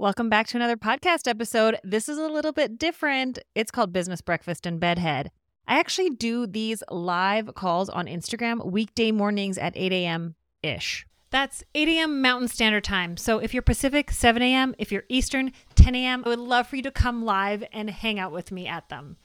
[0.00, 1.78] Welcome back to another podcast episode.
[1.84, 3.38] This is a little bit different.
[3.54, 5.30] It's called Business Breakfast and Bedhead.
[5.68, 10.36] I actually do these live calls on Instagram weekday mornings at 8 a.m.
[10.62, 11.06] ish.
[11.28, 12.22] That's 8 a.m.
[12.22, 13.18] Mountain Standard Time.
[13.18, 14.74] So if you're Pacific, 7 a.m.
[14.78, 16.22] If you're Eastern, 10 a.m.
[16.24, 19.18] I would love for you to come live and hang out with me at them.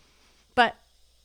[0.56, 0.76] But,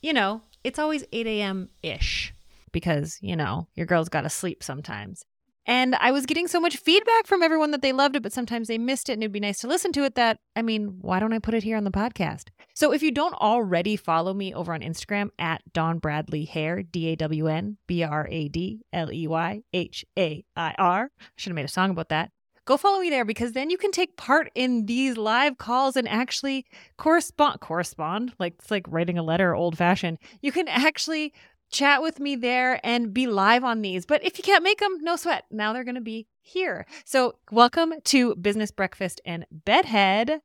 [0.01, 1.67] you know, it's always 8 a.m.
[1.83, 2.33] ish
[2.71, 5.25] because, you know, your girl's got to sleep sometimes.
[5.65, 8.67] And I was getting so much feedback from everyone that they loved it, but sometimes
[8.67, 11.19] they missed it and it'd be nice to listen to it that, I mean, why
[11.19, 12.49] don't I put it here on the podcast?
[12.73, 17.09] So if you don't already follow me over on Instagram at Dawn Bradley Hair, D
[17.09, 21.25] A W N B R A D L E Y H A I R, I
[21.35, 22.31] should have made a song about that.
[22.65, 26.07] Go follow me there because then you can take part in these live calls and
[26.07, 30.19] actually correspond correspond like it's like writing a letter old fashioned.
[30.41, 31.33] You can actually
[31.71, 34.05] chat with me there and be live on these.
[34.05, 35.45] But if you can't make them, no sweat.
[35.49, 36.85] Now they're going to be here.
[37.05, 40.41] So, welcome to Business Breakfast and Bedhead.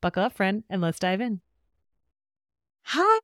[0.00, 1.40] Buckle up, friend, and let's dive in.
[2.82, 3.20] Hi.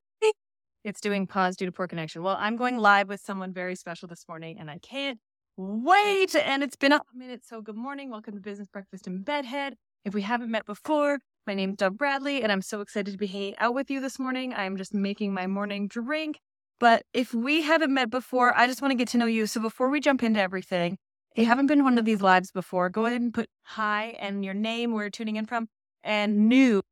[0.85, 2.23] It's doing pause due to poor connection.
[2.23, 5.19] Well, I'm going live with someone very special this morning, and I can't
[5.57, 6.37] wait.
[6.37, 7.45] And it's been a minute.
[7.45, 8.09] So, good morning.
[8.09, 9.75] Welcome to Business Breakfast and Bedhead.
[10.05, 13.27] If we haven't met before, my name's Dawn Bradley, and I'm so excited to be
[13.27, 14.55] hanging out with you this morning.
[14.55, 16.39] I'm just making my morning drink
[16.79, 19.47] but if we haven't met before, I just want to get to know you.
[19.47, 20.99] So before we jump into everything,
[21.33, 21.49] if you mm-hmm.
[21.51, 24.93] haven't been one of these lives before, go ahead and put hi and your name,
[24.93, 25.69] where you're tuning in from,
[26.03, 26.83] and new.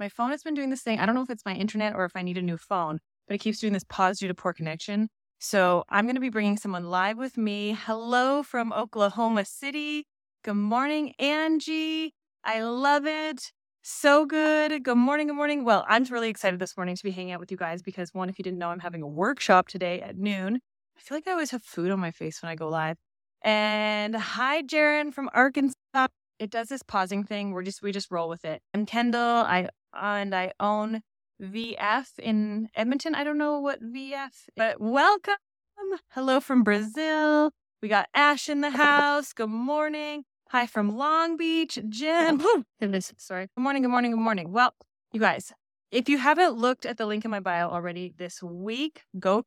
[0.00, 0.98] My phone has been doing this thing.
[0.98, 3.34] I don't know if it's my internet or if I need a new phone, but
[3.34, 5.08] it keeps doing this pause due to poor connection.
[5.38, 7.76] So I'm going to be bringing someone live with me.
[7.78, 10.06] Hello from Oklahoma City.
[10.42, 12.12] Good morning, Angie.
[12.42, 13.52] I love it.
[13.86, 14.82] So good.
[14.82, 15.26] Good morning.
[15.26, 15.62] Good morning.
[15.62, 18.30] Well, I'm really excited this morning to be hanging out with you guys because one,
[18.30, 20.60] if you didn't know, I'm having a workshop today at noon.
[20.96, 22.96] I feel like I always have food on my face when I go live.
[23.42, 26.06] And hi, Jaron from Arkansas.
[26.38, 27.50] It does this pausing thing.
[27.50, 28.62] We're just we just roll with it.
[28.72, 29.20] I'm Kendall.
[29.20, 31.02] I and I own
[31.42, 33.14] VF in Edmonton.
[33.14, 35.34] I don't know what VF, but welcome.
[36.12, 37.50] Hello from Brazil.
[37.82, 39.34] We got Ash in the house.
[39.34, 40.24] Good morning.
[40.50, 42.40] Hi from Long Beach, Jim.
[43.16, 43.48] Sorry.
[43.56, 44.52] Good morning, good morning, good morning.
[44.52, 44.72] Well,
[45.12, 45.52] you guys,
[45.90, 49.44] if you haven't looked at the link in my bio already this week, go.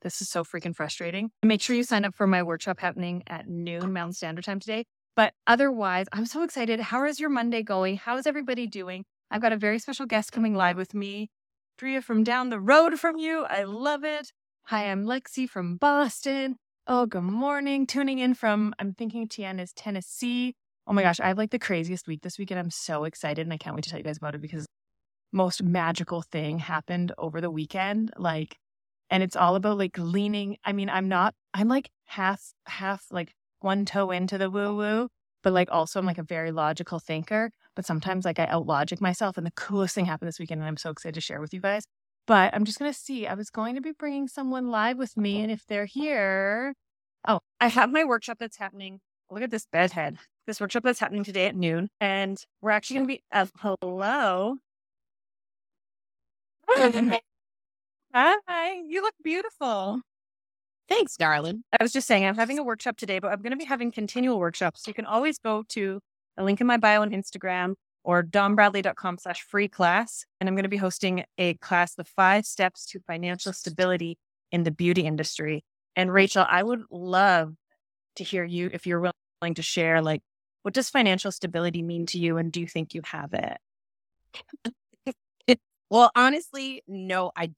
[0.00, 1.30] This is so freaking frustrating.
[1.42, 4.86] Make sure you sign up for my workshop happening at noon Mountain Standard Time today.
[5.16, 6.80] But otherwise, I'm so excited.
[6.80, 7.98] How is your Monday going?
[7.98, 9.04] How is everybody doing?
[9.30, 11.28] I've got a very special guest coming live with me.
[11.76, 13.44] Drea from down the road from you.
[13.44, 14.32] I love it.
[14.66, 16.56] Hi, I'm Lexi from Boston.
[16.88, 17.86] Oh, good morning.
[17.86, 20.56] Tuning in from, I'm thinking TN is Tennessee.
[20.84, 23.46] Oh my gosh, I have like the craziest week this week and I'm so excited
[23.46, 24.66] and I can't wait to tell you guys about it because
[25.32, 28.10] most magical thing happened over the weekend.
[28.18, 28.56] Like,
[29.10, 30.56] and it's all about like leaning.
[30.64, 35.08] I mean, I'm not, I'm like half, half like one toe into the woo woo,
[35.44, 37.52] but like also I'm like a very logical thinker.
[37.76, 39.36] But sometimes like I out logic myself.
[39.38, 41.60] And the coolest thing happened this weekend and I'm so excited to share with you
[41.60, 41.84] guys.
[42.26, 43.26] But I'm just going to see.
[43.26, 45.42] I was going to be bringing someone live with me.
[45.42, 46.74] And if they're here,
[47.26, 49.00] oh, I have my workshop that's happening.
[49.30, 50.18] Look at this bedhead.
[50.46, 51.88] This workshop that's happening today at noon.
[52.00, 54.56] And we're actually going to be, uh, hello.
[58.14, 60.00] Hi, you look beautiful.
[60.88, 61.64] Thanks, darling.
[61.78, 63.90] I was just saying, I'm having a workshop today, but I'm going to be having
[63.90, 64.82] continual workshops.
[64.82, 66.00] So you can always go to
[66.36, 70.24] a link in my bio on Instagram or dawnbradley.com slash free class.
[70.40, 74.18] And I'm going to be hosting a class, The Five Steps to Financial Stability
[74.50, 75.64] in the Beauty Industry.
[75.96, 77.54] And Rachel, I would love
[78.16, 80.22] to hear you if you're willing to share, like,
[80.62, 82.36] what does financial stability mean to you?
[82.38, 83.58] And do you think you have it?
[85.90, 87.56] well, honestly, no, I don't.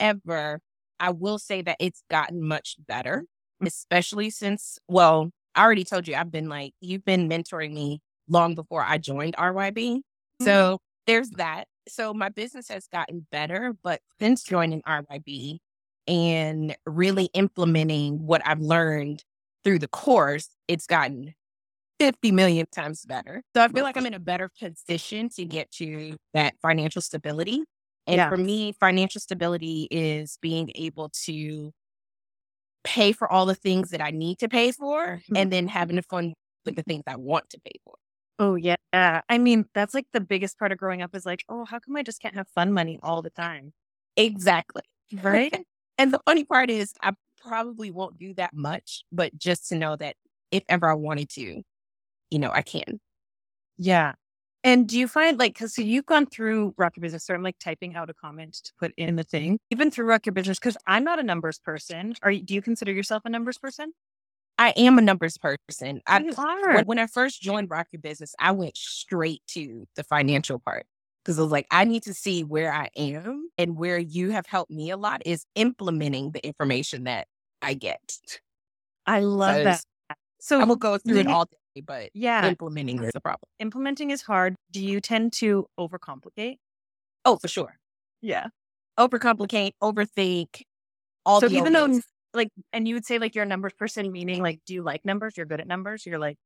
[0.00, 0.60] However,
[1.00, 3.24] I will say that it's gotten much better,
[3.62, 3.66] mm.
[3.66, 8.54] especially since, well, I already told you, I've been like, you've been mentoring me long
[8.54, 9.74] before I joined RYB.
[9.74, 10.44] Mm-hmm.
[10.44, 11.66] So there's that.
[11.88, 15.58] So my business has gotten better, but since joining RYB
[16.06, 19.24] and really implementing what I've learned
[19.64, 21.34] through the course, it's gotten
[21.98, 23.42] 50 million times better.
[23.54, 27.62] So I feel like I'm in a better position to get to that financial stability.
[28.06, 28.28] And yeah.
[28.28, 31.70] for me, financial stability is being able to
[32.84, 35.36] pay for all the things that I need to pay for mm-hmm.
[35.36, 36.34] and then having the fun
[36.64, 37.94] with the things I want to pay for.
[38.42, 38.74] Oh, yeah.
[38.92, 41.94] I mean, that's like the biggest part of growing up is like, oh, how come
[41.94, 43.72] I just can't have fun money all the time?
[44.16, 44.82] Exactly.
[45.22, 45.54] Right.
[45.98, 49.94] and the funny part is, I probably won't do that much, but just to know
[49.94, 50.16] that
[50.50, 51.62] if ever I wanted to,
[52.30, 52.98] you know, I can.
[53.76, 54.14] Yeah.
[54.64, 57.42] And do you find like, because so you've gone through Rock Your Business, so I'm
[57.42, 60.58] like typing out a comment to put in the thing, even through Rock Your Business,
[60.58, 62.14] because I'm not a numbers person.
[62.22, 63.92] Are you, do you consider yourself a numbers person?
[64.62, 66.00] I am a numbers person.
[66.06, 66.74] I, You are.
[66.76, 70.86] when, when I first joined Rock Your Business, I went straight to the financial part
[71.24, 74.46] because I was like, I need to see where I am and where you have
[74.46, 77.26] helped me a lot is implementing the information that
[77.60, 78.18] I get.
[79.04, 79.80] I love that.
[80.40, 83.48] So I will go through it all day, but yeah, implementing is a problem.
[83.58, 84.54] implementing is hard.
[84.70, 86.58] Do you tend to overcomplicate?
[87.24, 87.74] Oh, for sure.
[88.20, 88.46] Yeah.
[88.96, 90.62] Overcomplicate, overthink.
[91.26, 92.00] All so the even though.
[92.34, 95.04] Like and you would say like you're a numbers person meaning like do you like
[95.04, 96.36] numbers you're good at numbers you're like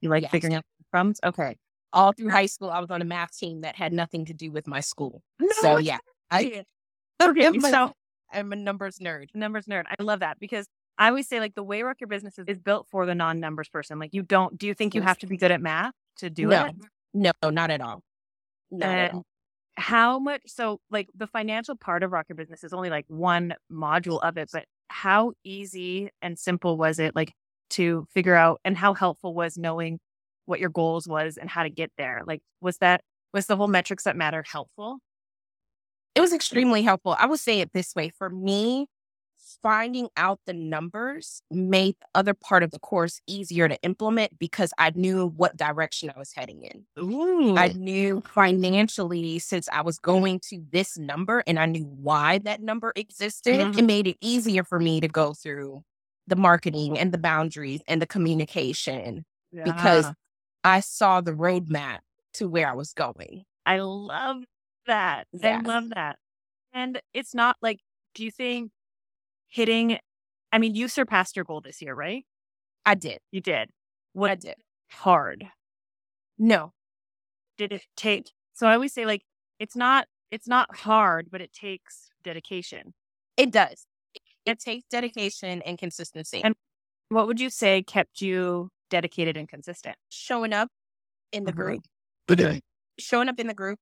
[0.00, 0.30] you like Yes.
[0.32, 0.62] figuring out
[0.92, 1.56] crumbs okay
[1.92, 4.50] all through high school, I was on a math team that had nothing to do
[4.52, 5.22] with my school.
[5.62, 5.98] So yeah,
[6.30, 6.64] I
[7.22, 7.92] okay a- so
[8.32, 9.28] I'm a numbers nerd.
[9.34, 10.66] numbers nerd i love that because
[10.98, 13.68] i always say like the way rock your business is, is built for the non-numbers
[13.68, 16.28] person like you don't do you think you have to be good at math to
[16.28, 16.74] do no, it
[17.14, 18.02] no, No, not at all.
[18.70, 19.22] Not at all.
[19.76, 23.54] how much so like the financial part of rock your business is only like one
[23.72, 27.32] module of it but how easy and simple was it like
[27.70, 29.98] to figure out and how helpful was knowing
[30.46, 32.22] what your goals was and how to get there?
[32.26, 33.02] Like was that
[33.32, 34.98] was the whole metrics that matter helpful?
[36.14, 37.16] It was extremely helpful.
[37.18, 38.08] I would say it this way.
[38.08, 38.86] For me,
[39.62, 44.72] finding out the numbers made the other part of the course easier to implement because
[44.78, 46.86] I knew what direction I was heading in.
[46.98, 47.56] Ooh.
[47.56, 52.60] I knew financially, since I was going to this number and I knew why that
[52.60, 53.78] number existed, Mhm.
[53.78, 55.82] it made it easier for me to go through
[56.26, 59.24] the marketing and the boundaries and the communication
[59.64, 60.06] because
[60.64, 62.00] I saw the roadmap
[62.34, 63.44] to where I was going.
[63.64, 64.44] I love
[64.86, 65.28] that.
[65.42, 66.18] I love that.
[66.72, 67.80] And it's not like,
[68.14, 68.70] do you think
[69.56, 69.98] hitting,
[70.52, 72.24] I mean, you surpassed your goal this year, right?
[72.84, 73.18] I did.
[73.32, 73.70] You did.
[74.12, 74.56] What I did.
[74.90, 75.44] hard
[76.38, 76.72] No,
[77.58, 78.30] did it take?
[78.54, 79.22] So I always say, like,
[79.58, 82.94] it's not, it's not hard, but it takes dedication.
[83.36, 83.86] it does.
[84.44, 86.40] It takes dedication and consistency.
[86.44, 86.54] And-
[87.08, 89.96] What would you say kept you dedicated and consistent?
[90.08, 90.68] showing up
[91.32, 91.80] in the Mhm.
[92.28, 92.64] group,
[92.98, 93.78] showing up in the group,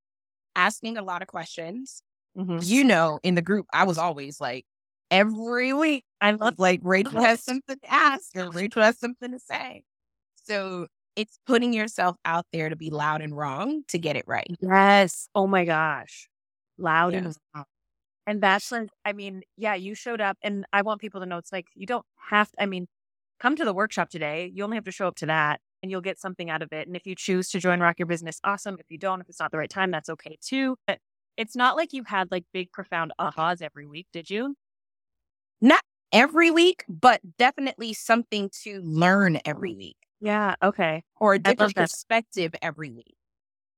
[0.57, 2.03] asking a lot of questions.
[2.37, 2.59] Mm-hmm.
[2.63, 4.65] You know, in the group, I was always like,
[5.11, 9.39] every week, I love like Rachel has something to ask or Rachel has something to
[9.39, 9.85] say.
[10.45, 10.87] So
[11.17, 14.47] it's putting yourself out there to be loud and wrong to get it right.
[14.61, 15.29] Yes.
[15.35, 16.29] Oh my gosh.
[16.79, 17.25] Loud Yes.
[17.25, 17.65] and loud.
[18.27, 21.39] And that's like, I mean, yeah, you showed up and I want people to know
[21.39, 22.87] it's like, you don't have to, I mean,
[23.39, 24.51] come to the workshop today.
[24.55, 26.87] You only have to show up to that and you'll get something out of it.
[26.87, 28.77] And if you choose to join Rock Your Business, awesome.
[28.81, 30.77] If you don't, if it's not the right time, that's okay too.
[30.87, 30.99] But
[31.37, 34.55] it's not like you had like big, profound ahas every week, did you?
[35.65, 35.81] Not
[36.13, 39.79] every week, but definitely something to learn every mm.
[39.79, 40.57] week Yeah.
[40.63, 41.03] Okay.
[41.19, 41.91] or a different that.
[41.91, 43.17] perspective every week.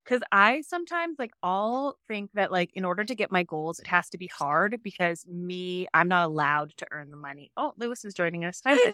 [0.04, 3.86] Cause I sometimes like I'll think that like in order to get my goals, it
[3.86, 7.52] has to be hard because me, I'm not allowed to earn the money.
[7.56, 8.60] Oh, Lewis is joining us.
[8.66, 8.92] Hi.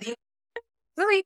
[0.98, 1.24] Really?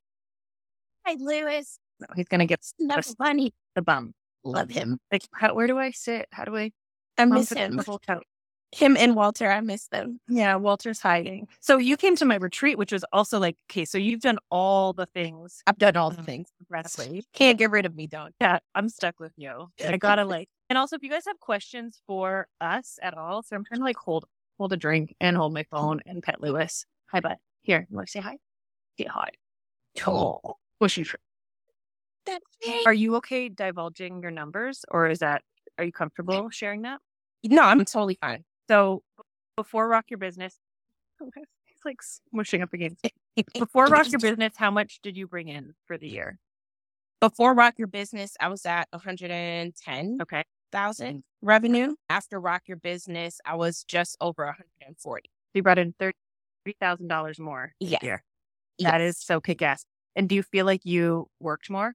[1.05, 1.81] Hi, Lewis.
[1.99, 3.15] No, he's gonna get Love Yes.
[3.17, 3.53] funny.
[3.75, 4.13] the bum.
[4.45, 4.99] Love him.
[5.11, 6.29] Like, how, where do I sit?
[6.31, 6.71] How do I?
[7.19, 7.77] I miss him.
[7.77, 8.25] The whole couch?
[8.73, 10.21] Him and Walter, I miss them.
[10.29, 11.47] Yeah, Walter's hiding.
[11.61, 14.93] So you came to my retreat, which was also like, okay, so you've done all
[14.93, 15.63] the things.
[15.67, 16.49] I've done all the Um, things.
[16.61, 17.25] Impressive.
[17.33, 18.35] Can't get rid of me, don't.
[18.41, 19.69] Yeah, I'm stuck with you.
[19.87, 23.55] I gotta like, and also if you guys have questions for us at all, so
[23.57, 24.27] I'm trying to like hold
[24.59, 26.85] hold a drink and hold my phone and pet Lewis.
[27.13, 27.37] Hi, bud.
[27.63, 28.37] Here, you want to say hi?
[28.99, 29.29] Say hi.
[30.07, 31.05] Oh, Pushy.
[31.05, 31.17] tr-
[32.27, 32.83] that's me.
[32.85, 35.43] Are you okay divulging your numbers, or is that
[35.79, 37.01] are you comfortable sharing that?
[37.45, 38.45] No, I'm totally fine.
[38.69, 39.03] So
[39.57, 40.59] before Rock Your Business,
[41.21, 41.99] he's like
[42.35, 43.07] smushing up against.
[43.55, 46.39] Before Rock Your Business, how much did you bring in for the year?
[47.21, 51.23] Before Rock Your Business, I was at 110,000 Okay, mm.
[51.43, 51.95] revenue.
[52.11, 55.23] After Rock Your Business, I was just over 140.
[55.29, 56.15] so you brought in thirty
[56.81, 57.73] thousand dollars more.
[57.81, 58.03] this Yes.
[58.03, 58.23] year.
[58.81, 59.85] That is so kick ass.
[60.15, 61.95] And do you feel like you worked more?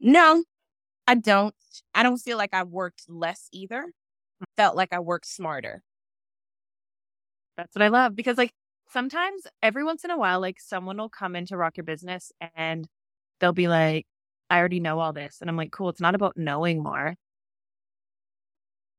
[0.00, 0.44] No,
[1.06, 1.54] I don't.
[1.94, 3.92] I don't feel like I worked less either.
[4.56, 5.82] Felt like I worked smarter.
[7.56, 8.52] That's what I love because like
[8.88, 12.88] sometimes every once in a while, like someone will come into Rock Your Business and
[13.40, 14.06] they'll be like,
[14.50, 15.38] I already know all this.
[15.40, 17.16] And I'm like, cool, it's not about knowing more,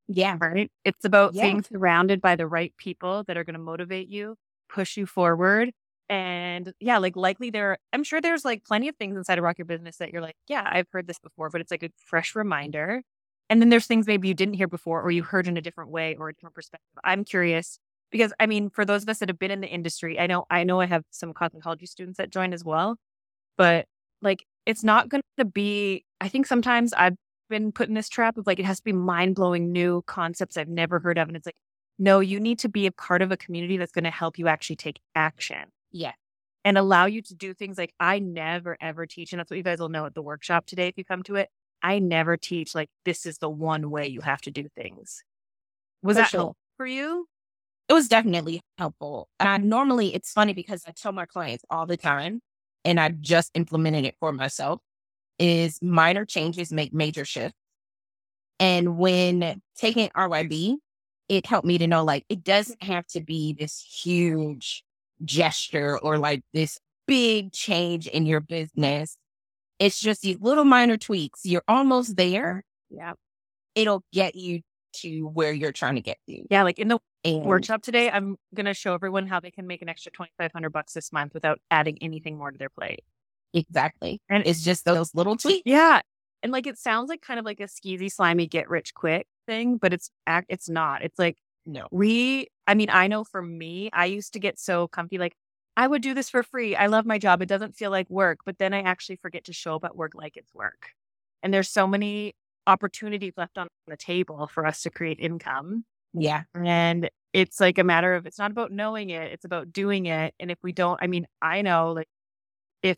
[0.07, 0.39] Yeah.
[0.39, 0.71] right?
[0.83, 1.39] It's about Yeah.
[1.39, 4.35] being surrounded by the right people that are going to motivate you,
[4.69, 5.71] push you forward.
[6.09, 9.57] And yeah, like likely there, I'm sure there's like plenty of things inside of Rock
[9.57, 12.35] Your Business that you're like, yeah, I've heard this before, but it's like a fresh
[12.35, 13.03] reminder.
[13.49, 15.91] And then there's things maybe you didn't hear before or you heard in a different
[15.91, 16.87] way or a different perspective.
[17.03, 17.77] I'm curious
[18.11, 20.45] because I mean, for those of us that have been in the industry, I know
[20.49, 22.97] I know I have some cosmetology students that join as well,
[23.57, 23.85] but
[24.21, 26.05] like it's not going to be.
[26.21, 27.15] I think sometimes I've
[27.49, 30.57] been put in this trap of like it has to be mind blowing new concepts
[30.57, 31.55] I've never heard of, and it's like,
[31.99, 34.47] no, you need to be a part of a community that's going to help you
[34.47, 35.65] actually take action.
[35.91, 36.13] Yeah.
[36.65, 39.33] and allow you to do things like I never ever teach.
[39.33, 41.35] And that's what you guys will know at the workshop today if you come to
[41.35, 41.49] it.
[41.83, 45.23] I never teach like this is the one way you have to do things.
[46.01, 46.39] Was For that sure.
[46.39, 47.27] helpful for you?
[47.89, 49.27] it was definitely helpful.
[49.39, 52.41] And I normally, it's funny because I tell my clients all the time,
[52.85, 54.81] and I just implemented it for myself,
[55.39, 57.57] is minor changes make major shifts.
[58.59, 60.77] And when taking RYB,
[61.29, 64.83] it helped me to know like it doesn't have to be this huge
[65.25, 69.17] gesture or like this big change in your business.
[69.83, 71.41] It's just these little minor tweaks.
[71.43, 72.63] You're almost there.
[72.89, 73.13] Yeah.
[73.75, 74.61] It'll get you
[75.01, 76.43] to where you're trying to get to.
[76.49, 76.63] Yeah.
[76.63, 79.81] Like in the And workshop today, I'm going to show everyone how they can make
[79.81, 83.01] an extra 2,500 bucks this month without adding anything more to their plate.
[83.53, 84.21] Exactly.
[84.29, 85.63] And- And it's just those little tweaks.
[85.65, 86.01] Yeah.
[86.41, 89.77] And like it sounds like kind of like a skeezy, slimy, get rich quick thing,
[89.77, 90.47] but it's act.
[90.49, 91.01] It's not.
[91.03, 91.87] It's like No.
[91.91, 92.47] we.
[92.67, 95.17] I mean, I know for me, I used to get so comfy.
[95.17, 95.35] Like
[95.75, 96.75] I would do this for free.
[96.75, 97.41] I love my job.
[97.41, 100.11] It doesn't feel like work, but then I actually forget to show up at work
[100.15, 100.89] like it's work.
[101.41, 102.35] And there's so many
[102.67, 105.85] opportunities left on the table for us to create income.
[106.13, 106.43] Yeah.
[106.53, 110.35] And it's like a matter of it's not about knowing it, it's about doing it.
[110.39, 112.07] And if we don't, I mean, I know like
[112.83, 112.97] if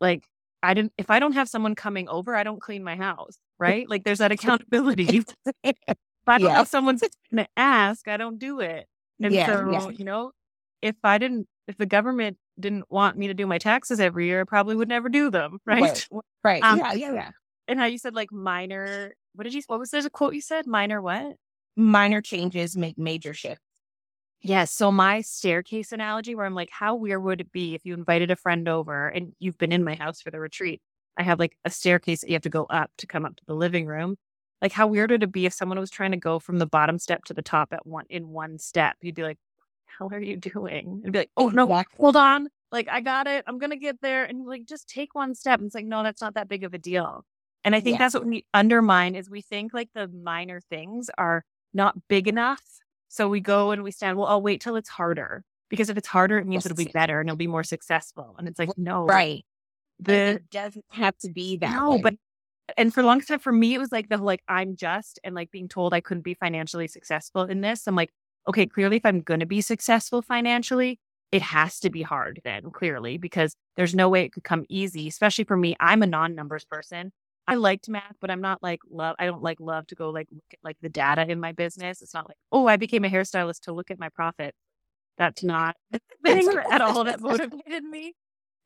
[0.00, 0.24] like
[0.62, 3.88] I didn't if I don't have someone coming over, I don't clean my house, right?
[3.88, 5.24] Like there's that accountability.
[5.64, 5.76] if
[6.26, 6.56] I don't Yeah.
[6.58, 6.98] have someone
[7.34, 8.86] to ask, I don't do it.
[9.22, 9.88] And Yeah, so, yeah.
[9.90, 10.32] you know,
[10.82, 14.42] if I didn't if the government didn't want me to do my taxes every year,
[14.42, 16.06] I probably would never do them, right?
[16.44, 16.62] Right.
[16.62, 16.92] Um, yeah.
[16.92, 17.12] Yeah.
[17.14, 17.30] Yeah.
[17.68, 20.40] And how you said like minor what did you what was there's a quote you
[20.40, 20.66] said?
[20.66, 21.36] Minor what?
[21.76, 23.62] Minor changes make major shifts.
[24.42, 24.72] Yes.
[24.72, 28.30] So my staircase analogy, where I'm like, how weird would it be if you invited
[28.30, 30.80] a friend over and you've been in my house for the retreat?
[31.16, 33.42] I have like a staircase that you have to go up to come up to
[33.46, 34.16] the living room.
[34.62, 36.98] Like, how weird would it be if someone was trying to go from the bottom
[36.98, 38.96] step to the top at one in one step?
[39.00, 39.38] You'd be like,
[39.98, 41.96] "How are you doing?" And be like, "Oh no, Exactly.
[42.02, 45.34] hold on, like I got it, I'm gonna get there." And like, just take one
[45.34, 45.58] step.
[45.60, 47.24] And it's like, no, that's not that big of a deal.
[47.64, 47.98] And I think Yeah.
[47.98, 51.44] that's what we undermine is we think like the minor things are
[51.74, 52.62] not big enough.
[53.08, 55.44] So we go and we stand, well, I'll wait till it's harder.
[55.68, 58.34] Because if it's harder, it means it'll be better and it'll be more successful.
[58.38, 59.04] And it's like, no.
[59.06, 59.44] Right.
[60.00, 61.74] The it doesn't have to be that.
[61.74, 62.02] no, way.
[62.02, 62.14] but
[62.76, 65.18] and for a long time for me, it was like the whole, like I'm just
[65.22, 67.86] and like being told I couldn't be financially successful in this.
[67.86, 68.10] I'm like,
[68.50, 70.98] okay, clearly if I'm gonna be successful financially,
[71.30, 75.06] it has to be hard then, clearly, because there's no way it could come easy,
[75.06, 75.76] especially for me.
[75.78, 77.12] I'm a non-numbers person.
[77.46, 79.14] I liked math, but I'm not like love.
[79.20, 82.02] I don't like love to go like look at like the data in my business.
[82.02, 84.54] It's not like, oh, I became a hairstylist to look at my profit.
[85.16, 88.14] That's not the thing at all that motivated me.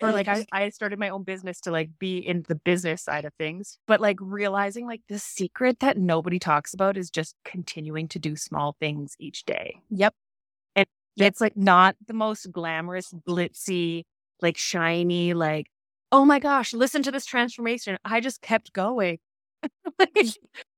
[0.03, 3.25] Or like I, I started my own business to like be in the business side
[3.25, 3.79] of things.
[3.87, 8.37] But like realizing like the secret that nobody talks about is just continuing to do
[8.37, 9.81] small things each day.
[9.91, 10.15] Yep.
[10.77, 10.87] And
[11.17, 14.05] it's like not the most glamorous, glitzy,
[14.43, 15.67] like shiny, like,
[16.13, 17.97] oh my gosh, listen to this transformation.
[18.05, 19.19] I just kept going.
[19.99, 20.29] Like,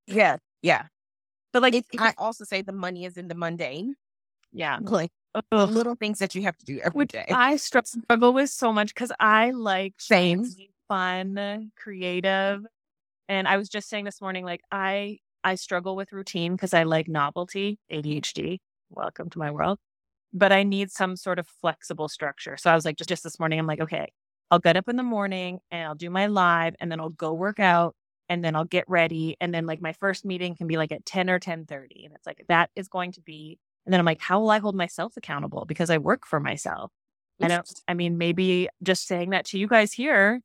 [0.07, 0.37] Yeah.
[0.63, 0.87] Yeah.
[1.53, 3.95] but like, I also say the money is in the mundane,
[4.53, 4.79] yeah.
[4.81, 5.11] like
[5.53, 5.69] Ugh.
[5.71, 7.27] little things that you have to do every Which day.
[7.31, 10.45] I struggle with so much because I like Same.
[10.89, 12.65] fun, creative.
[13.29, 16.83] And I was just saying this morning, like I I struggle with routine because I
[16.83, 18.59] like novelty, ADHD.
[18.91, 19.79] Welcome to my world.
[20.33, 22.57] But I need some sort of flexible structure.
[22.57, 24.13] So I was like, just, just this morning, I'm like, okay,
[24.51, 27.33] I'll get up in the morning and I'll do my live and then I'll go
[27.33, 27.95] work out
[28.29, 29.37] and then I'll get ready.
[29.41, 32.05] And then like my first meeting can be like at 10 or 10 30.
[32.05, 34.59] And it's like that is going to be and then I'm like, how will I
[34.59, 35.65] hold myself accountable?
[35.65, 36.91] Because I work for myself.
[37.41, 40.41] I don't, I mean, maybe just saying that to you guys here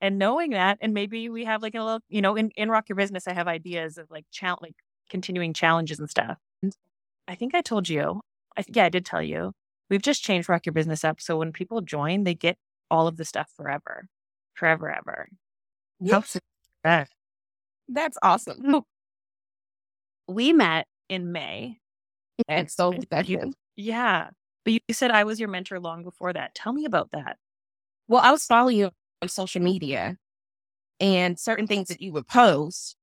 [0.00, 2.88] and knowing that, and maybe we have like a little, you know, in, in Rock
[2.88, 4.76] Your Business, I have ideas of like, chal- like
[5.10, 6.38] continuing challenges and stuff.
[6.62, 6.72] And
[7.26, 8.22] I think I told you,
[8.56, 9.52] I, yeah, I did tell you,
[9.90, 11.20] we've just changed Rock Your Business up.
[11.20, 12.56] So when people join, they get
[12.90, 14.08] all of the stuff forever,
[14.54, 15.28] forever, ever.
[16.00, 16.38] Yes.
[16.84, 17.04] Uh,
[17.88, 18.84] That's awesome.
[20.30, 21.78] We met in May.
[22.46, 23.52] And so effective.
[23.76, 24.28] Yeah.
[24.64, 26.54] But you said I was your mentor long before that.
[26.54, 27.36] Tell me about that.
[28.06, 28.90] Well, I was following you
[29.22, 30.16] on social media
[31.00, 32.96] and certain things that you would post.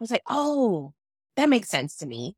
[0.00, 0.92] I was like, oh,
[1.36, 2.36] that makes sense to me.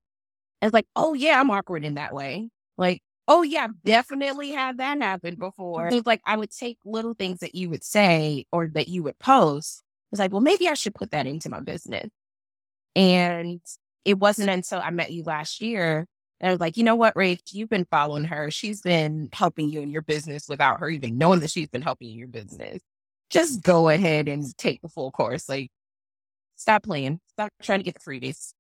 [0.63, 2.51] It's like, oh, yeah, I'm awkward in that way.
[2.77, 5.89] Like, oh, yeah, I've definitely had that happen before.
[5.89, 9.19] It's like I would take little things that you would say or that you would
[9.19, 9.83] post.
[10.13, 12.11] It's like, well, maybe I should put that into my business.
[12.97, 13.61] And
[14.05, 16.07] it wasn't until I met you last year
[16.41, 18.51] and I was like, you know what, Rach, you've been following her.
[18.51, 22.09] She's been helping you in your business without her even knowing that she's been helping
[22.09, 22.83] you in your business.
[23.29, 25.49] Just go ahead and take the full course.
[25.49, 25.71] Like,
[26.57, 27.21] stop playing.
[27.33, 28.55] Stop trying to get the freebies.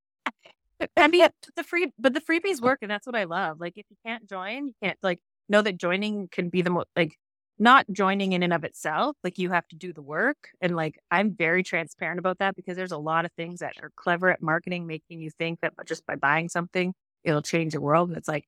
[0.97, 3.61] I mean, the free, but the freebies work, and that's what I love.
[3.61, 5.19] Like, if you can't join, you can't like
[5.49, 7.17] know that joining can be the most like
[7.59, 9.17] not joining in and of itself.
[9.23, 10.49] Like you have to do the work.
[10.63, 13.93] And like I'm very transparent about that because there's a lot of things that are
[13.97, 18.09] clever at marketing, making you think that just by buying something, it'll change the world.
[18.09, 18.47] And it's like,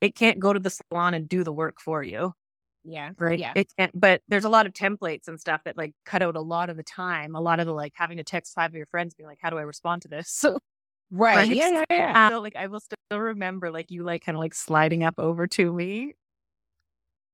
[0.00, 2.32] it can't go to the salon and do the work for you.
[2.84, 3.10] Yeah.
[3.18, 3.38] Right.
[3.38, 3.52] Yeah.
[3.54, 6.40] It can't, but there's a lot of templates and stuff that like cut out a
[6.40, 8.86] lot of the time, a lot of the like having to text five of your
[8.86, 10.28] friends, being like, how do I respond to this?
[10.40, 10.58] So,
[11.10, 11.36] Right.
[11.36, 11.56] Right.
[11.56, 11.70] Yeah.
[11.70, 11.84] Yeah.
[11.90, 12.28] Yeah.
[12.28, 15.46] so, like, I will still remember like you like kind of like sliding up over
[15.48, 16.14] to me.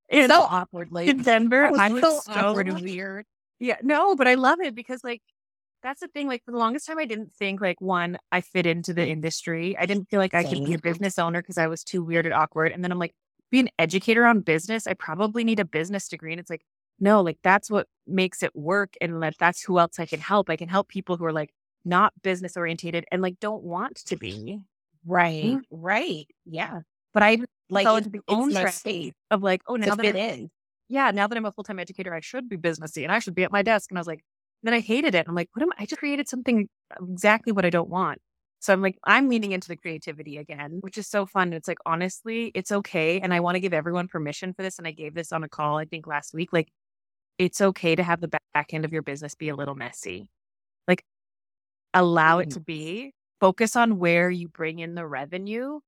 [0.09, 1.09] In, so awkwardly.
[1.09, 1.67] in Denver.
[1.67, 3.27] I was so so awkward and weird.
[3.59, 5.23] Yeah, no, but I love it because like
[5.83, 6.27] that's the thing.
[6.29, 9.77] Like for the longest time, I didn't think like one, I fit into the industry.
[9.79, 12.27] I didn't feel like I could be a business owner because I was too weird
[12.27, 12.73] and awkward.
[12.73, 13.15] And then I'm like,
[13.51, 14.87] be an educator on business.
[14.87, 16.33] I probably need a business degree.
[16.33, 16.63] And it's like,
[16.99, 18.95] no, like that's what makes it work.
[19.01, 20.51] And like that's who else I can help.
[20.51, 21.51] I can help people who are like
[21.85, 24.33] not business orientated and like don't want to be.
[24.33, 24.63] Mm.
[25.05, 25.59] Right.
[25.71, 26.27] Right.
[26.47, 26.81] Yeah.
[27.15, 27.39] But I
[27.71, 30.51] Like fell it- into the own space of like, oh, now that I'm in.
[30.89, 33.35] yeah, now that I'm a full time educator, I should be businessy and I should
[33.35, 33.91] be at my desk.
[33.91, 34.25] And I was like,
[34.63, 35.27] then I hated it.
[35.29, 35.83] I'm like, what am I?
[35.83, 36.69] I just created something
[37.01, 38.19] exactly what I don't want.
[38.61, 41.49] So I'm like, I'm leaning into the creativity again, which is so fun.
[41.49, 43.21] And it's like, honestly, it's okay.
[43.21, 44.79] And I want to give everyone permission for this.
[44.79, 46.53] And I gave this on a call, I think last week.
[46.53, 46.69] Like,
[47.39, 50.29] it's okay to have the back- end of your business be a little messy.
[50.89, 51.05] Like,
[51.95, 52.55] allow it Mm.
[52.55, 53.13] to be.
[53.41, 55.81] Focus on where you bring in the revenue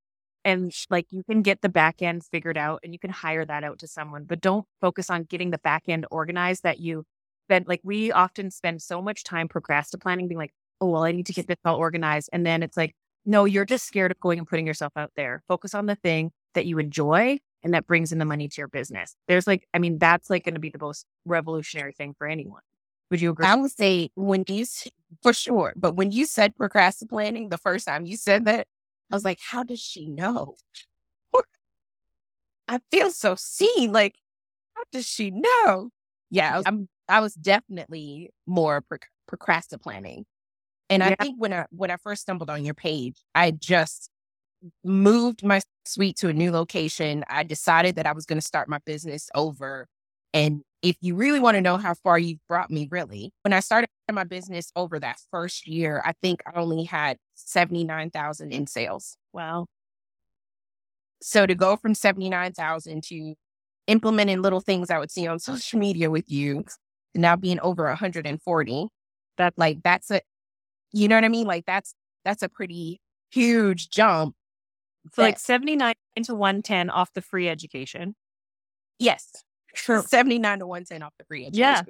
[0.44, 3.64] and like you can get the back end figured out and you can hire that
[3.64, 7.04] out to someone but don't focus on getting the back end organized that you
[7.48, 11.26] spend like we often spend so much time procrastinating being like oh well i need
[11.26, 14.38] to get this all organized and then it's like no you're just scared of going
[14.38, 18.12] and putting yourself out there focus on the thing that you enjoy and that brings
[18.12, 20.70] in the money to your business there's like i mean that's like going to be
[20.70, 22.60] the most revolutionary thing for anyone
[23.10, 24.66] would you agree I would say when you,
[25.22, 28.66] for sure, but when you said procrastinating the first time you said that,
[29.10, 30.56] I was like, how does she know?
[32.68, 33.92] I feel so seen.
[33.92, 34.16] Like,
[34.74, 35.90] how does she know?
[36.30, 40.26] Yeah, I'm, I was definitely more proc- procrastinating.
[40.90, 44.10] And I think when I when I first stumbled on your page, I just
[44.82, 47.24] moved my suite to a new location.
[47.28, 49.86] I decided that I was going to start my business over.
[50.32, 53.60] And if you really want to know how far you've brought me, really, when I
[53.60, 59.16] started my business over that first year, I think I only had 79,000 in sales.
[59.32, 59.66] wow
[61.20, 63.34] So to go from 79,000 to
[63.86, 66.64] implementing little things I would see on social media with you
[67.14, 68.88] now being over 140,
[69.38, 70.20] that like, that's a,
[70.92, 71.46] you know what I mean?
[71.46, 71.94] Like that's,
[72.24, 74.34] that's a pretty huge jump.
[75.12, 75.94] so like 79
[76.24, 78.14] to 110 off the free education
[78.98, 79.44] yes,
[79.74, 80.02] Sure.
[80.02, 81.58] 79 to 110 off the free education.
[81.60, 81.82] Yeah.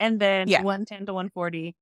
[0.00, 0.62] and then Yeah.
[0.62, 1.74] 110 to 140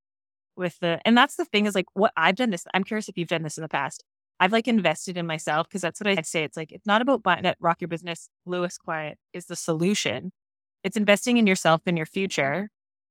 [0.55, 3.17] with the and that's the thing is like what I've done this I'm curious if
[3.17, 4.03] you've done this in the past
[4.39, 7.23] I've like invested in myself because that's what I say it's like it's not about
[7.23, 10.31] buying that rock your business Lewis Quiet is the solution
[10.87, 12.69] it's investing in yourself and your future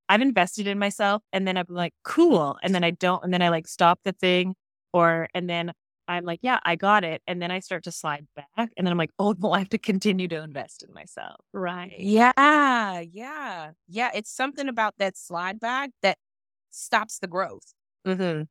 [0.09, 3.43] I've invested in myself and then I'm like cool and then I don't and then
[3.43, 4.55] I like stop the thing
[4.93, 5.73] or and then
[6.09, 8.93] I'm like yeah I got it and then I start to slide back and then
[8.93, 13.73] I'm like oh well, I have to continue to invest in myself right Yeah, yeah,
[13.89, 14.11] yeah.
[14.15, 16.19] It's something about that slide back that
[16.71, 17.75] stops the growth.
[18.07, 18.43] mm-hmm.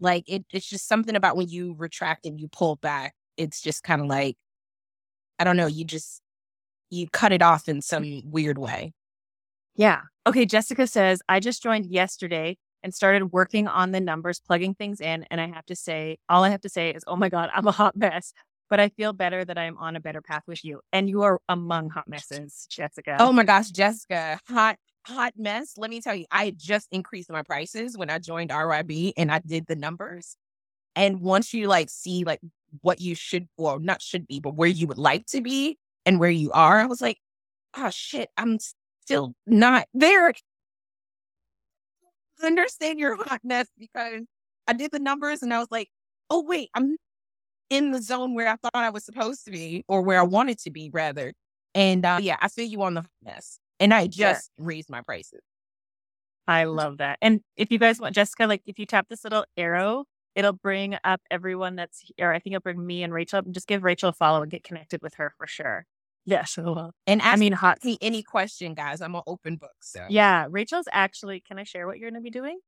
[0.00, 3.14] Like it, it's just something about when you retract and you pull back.
[3.36, 4.36] It's just kind of like,
[5.38, 5.66] I don't know.
[5.66, 6.22] You just
[6.90, 8.24] you cut it off in some mm.
[8.24, 8.92] weird way.
[9.76, 10.02] Yeah.
[10.26, 10.44] Okay.
[10.44, 15.24] Jessica says, I just joined yesterday and started working on the numbers, plugging things in.
[15.30, 17.66] And I have to say, all I have to say is, oh my God, I'm
[17.66, 18.32] a hot mess.
[18.68, 20.80] But I feel better that I'm on a better path with you.
[20.92, 23.16] And you are among hot messes, Jessica.
[23.18, 24.76] Oh my gosh, Jessica, hot
[25.06, 25.74] hot mess.
[25.76, 29.40] Let me tell you, I just increased my prices when I joined RYB and I
[29.40, 30.36] did the numbers.
[30.94, 32.40] And once you like see like
[32.82, 36.18] what you should, well, not should be, but where you would like to be and
[36.20, 37.18] where you are, I was like,
[37.76, 38.58] oh shit, I'm
[39.04, 40.28] still not there.
[40.28, 40.32] I
[42.46, 44.22] understand your hotness because
[44.66, 45.88] I did the numbers and I was like,
[46.30, 46.96] oh wait, I'm
[47.70, 50.58] in the zone where I thought I was supposed to be or where I wanted
[50.60, 51.32] to be rather.
[51.74, 53.58] And uh, yeah, I feel you on the hotness.
[53.78, 54.10] And I Sure.
[54.32, 55.40] just raised my prices.
[56.46, 57.18] I love that.
[57.22, 60.96] And if you guys want, Jessica, like if you tap this little arrow, it'll bring
[61.04, 62.30] up everyone that's here.
[62.32, 65.02] I think it'll bring me and Rachel just give Rachel a follow and get connected
[65.02, 65.86] with her for sure.
[66.26, 66.56] Yes.
[66.58, 67.82] Yeah, uh, And ask I mean, hot.
[67.84, 69.00] me any question, guys.
[69.00, 69.74] I'm an open book.
[69.80, 70.46] So Yeah.
[70.50, 72.58] Rachel's actually, can I share what you're going to be doing?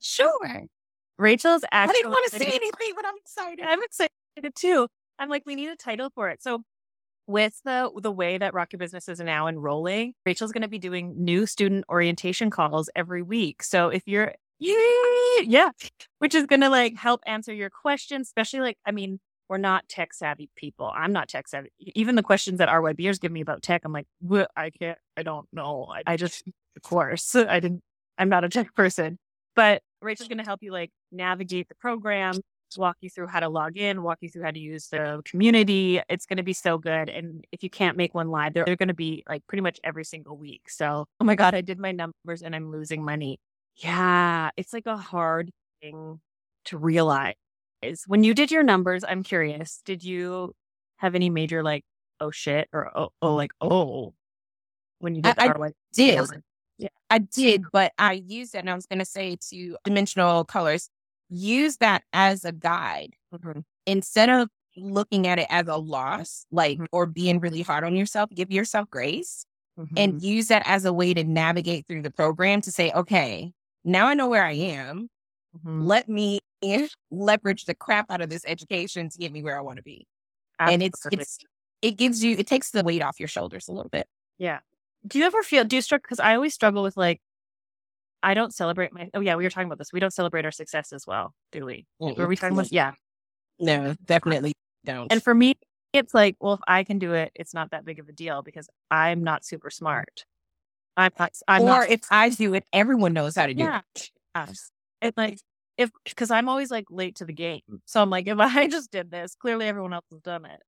[0.00, 0.64] sure.
[1.18, 1.90] Rachel's actually.
[1.90, 3.64] I didn't want to say anything, but I'm excited.
[3.66, 4.10] I'm excited
[4.54, 4.86] too.
[5.18, 6.42] I'm like, we need a title for it.
[6.42, 6.62] So
[7.26, 10.78] with the the way that Rock Your Business is now enrolling, Rachel's going to be
[10.78, 13.62] doing new student orientation calls every week.
[13.62, 15.70] So if you're yeah,
[16.18, 19.88] which is going to like help answer your questions, especially like I mean, we're not
[19.88, 20.90] tech savvy people.
[20.94, 21.70] I'm not tech savvy.
[21.78, 24.06] Even the questions that RYBers give me about tech, I'm like?
[24.56, 25.86] I can't, I don't know.
[25.92, 26.44] I, I just,
[26.76, 27.82] of course, I didn't,
[28.18, 29.18] I'm not a tech person.
[29.54, 32.40] But Rachel's going to help you like navigate the program,
[32.76, 36.00] walk you through how to log in, walk you through how to use the community.
[36.10, 37.08] It's going to be so good.
[37.08, 39.80] And if you can't make one live, they're, they're going to be like pretty much
[39.82, 40.68] every single week.
[40.68, 43.38] So, oh my God, I did my numbers and I'm losing money.
[43.76, 45.50] Yeah, it's like a hard
[45.82, 46.20] thing
[46.66, 47.34] to realize.
[48.06, 50.54] When you did your numbers, I'm curious, did you
[50.96, 51.84] have any major like,
[52.20, 54.14] oh shit, or oh, oh like, oh,
[55.00, 56.18] when you did I, I did.
[56.78, 60.44] Yeah, I did, but I used that and I was going to say to dimensional
[60.44, 60.90] colors,
[61.28, 63.64] use that as a guide Mhm.
[63.86, 66.86] instead of looking at it as a loss, like, Mhm.
[66.92, 69.46] or being really hard on yourself, give yourself grace
[69.78, 69.88] Mhm.
[69.96, 73.52] and use that as a way to navigate through the program to say, okay,
[73.86, 75.08] now I know where I am.
[75.64, 75.86] Mhm.
[75.86, 76.40] Let me
[77.10, 80.06] leverage the crap out of this education to get me where I want to be.
[80.58, 81.38] And it's, it's,
[81.82, 84.06] it gives you, it takes the weight off your shoulders a little bit.
[84.38, 84.58] Yeah.
[85.06, 86.02] Do you ever feel, do you struggle?
[86.02, 87.20] Because I always struggle with like,
[88.22, 89.92] I don't celebrate my, oh yeah, we were talking about this.
[89.92, 91.86] We don't celebrate our success as well, do we?
[92.00, 92.92] Were we talking about, yeah.
[93.60, 94.52] No, definitely
[94.84, 95.12] don't.
[95.12, 95.54] And for me,
[95.92, 98.42] it's like, well, if I can do it, it's not that big of a deal
[98.42, 100.24] because I'm not super smart.
[100.96, 103.80] I'm not, I'm or not, if I do it, everyone knows how to do Yeah.
[103.94, 104.10] it.
[104.34, 104.70] us.
[105.02, 105.38] And like,
[105.76, 107.60] if, because I'm always like late to the game.
[107.70, 107.80] Mm.
[107.84, 110.60] So I'm like, if I just did this, clearly everyone else has done it.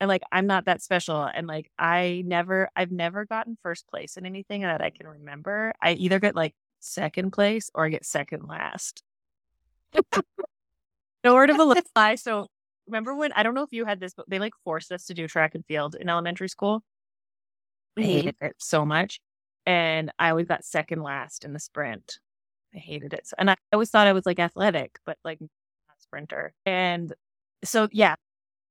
[0.00, 1.22] And like, I'm not that special.
[1.22, 5.72] And like, I never, I've never gotten first place in anything that I can remember.
[5.80, 9.02] I either get like second place or I get second last.
[11.24, 12.16] no word of a lie.
[12.16, 12.48] So
[12.86, 15.14] remember when, I don't know if you had this, but they like forced us to
[15.14, 16.82] do track and field in elementary school.
[17.98, 19.20] I hated it so much.
[19.66, 22.18] And I always got second last in the sprint.
[22.74, 23.26] I hated it.
[23.26, 26.54] So, and I always thought I was like athletic, but like not a sprinter.
[26.64, 27.12] And
[27.64, 28.14] so, yeah.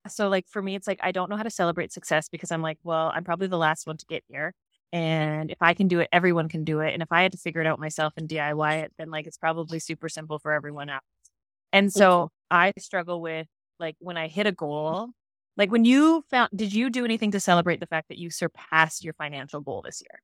[0.07, 2.61] So, like, for me, it's like I don't know how to celebrate success because I'm
[2.61, 4.53] like, well, I'm probably the last one to get here.
[4.93, 6.93] And if I can do it, everyone can do it.
[6.93, 9.37] And if I had to figure it out myself and DIY it, then like it's
[9.37, 11.03] probably super simple for everyone else.
[11.73, 13.47] And so I struggle with
[13.79, 15.09] like when I hit a goal,
[15.57, 19.03] like when you found, did you do anything to celebrate the fact that you surpassed
[19.03, 20.21] your financial goal this year?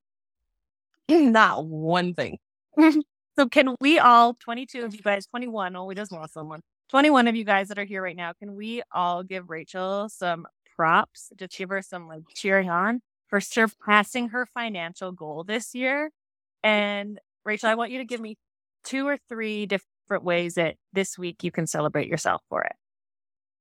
[1.08, 2.38] Not one thing.
[3.38, 6.60] So can we all, 22 of you guys, 21, oh, we just lost someone.
[6.90, 10.46] 21 of you guys that are here right now, can we all give Rachel some
[10.76, 11.32] props?
[11.36, 16.10] Just give her some like cheering on for surpassing her financial goal this year.
[16.62, 18.36] And Rachel, I want you to give me
[18.84, 22.72] two or three different ways that this week you can celebrate yourself for it.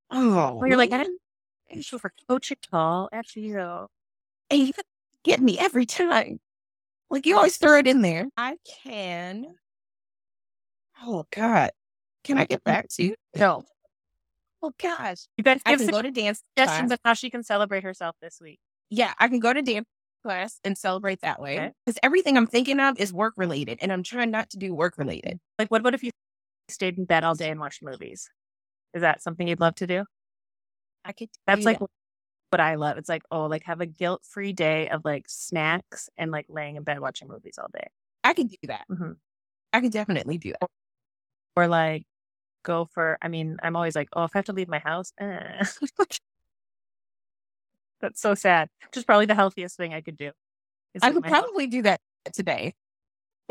[0.10, 3.08] Oh, Well, you're like, I didn't for coaching call.
[3.14, 3.88] Actually, you know,
[4.50, 4.74] and you
[5.24, 6.42] get me every time.
[7.12, 8.30] Like you always throw it in there.
[8.38, 9.54] I can.
[11.04, 11.72] Oh God,
[12.24, 13.16] can I get back to you?
[13.36, 13.64] no.
[14.64, 17.84] Oh gosh, You guys I can go to dance suggestions of how she can celebrate
[17.84, 18.60] herself this week.
[18.90, 19.88] Yeah, I can go to dance
[20.24, 21.72] class and celebrate that way Okay.
[21.86, 24.98] because everything I'm thinking of is work related, and I'm trying not to do work
[24.98, 25.40] related.
[25.58, 26.12] Like, what about if you
[26.70, 28.30] stayed in bed all day and watched movies?
[28.94, 30.06] Is that something you'd love to do?
[31.04, 31.30] I could.
[31.48, 31.90] That's like that.
[32.52, 32.98] What I love.
[32.98, 36.76] It's like, oh, like have a guilt free day of like snacks and like laying
[36.76, 37.88] in bed watching movies all day.
[38.24, 38.86] I can do that.
[38.90, 39.16] Mhm.
[39.74, 40.70] I can definitely do that.
[41.56, 42.04] Or like
[42.64, 45.14] go for, I mean, I'm always like, oh, if I have to leave my house,
[45.20, 45.64] eh.
[48.02, 48.70] that's so sad.
[48.86, 50.32] Which is probably the healthiest thing I could do.
[51.02, 51.42] I could my house.
[51.44, 52.02] probably do that
[52.34, 52.74] today.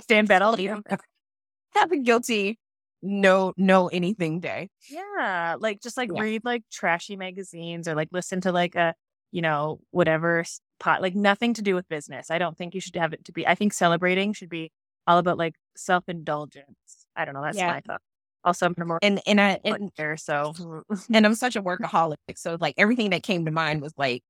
[0.01, 0.67] stay in bed all day.
[1.75, 2.59] Have a guilty,
[3.03, 4.69] no, no anything day.
[4.89, 6.21] Yeah, like just like Yeah.
[6.21, 8.95] read like trashy magazines or like listen to like a
[9.33, 10.45] you know whatever
[10.81, 12.31] pot like nothing to do with business.
[12.31, 13.47] I don't think you should have it to be.
[13.47, 14.73] I think celebrating should be
[15.07, 17.07] all about like self indulgence.
[17.17, 17.43] I don't know.
[17.43, 17.69] That's Yeah.
[17.69, 18.01] my thought.
[18.45, 20.55] Also, I'm more And and I and, there, so
[21.15, 22.17] and I'm such a workaholic.
[22.37, 24.23] So like everything that came to mind was like,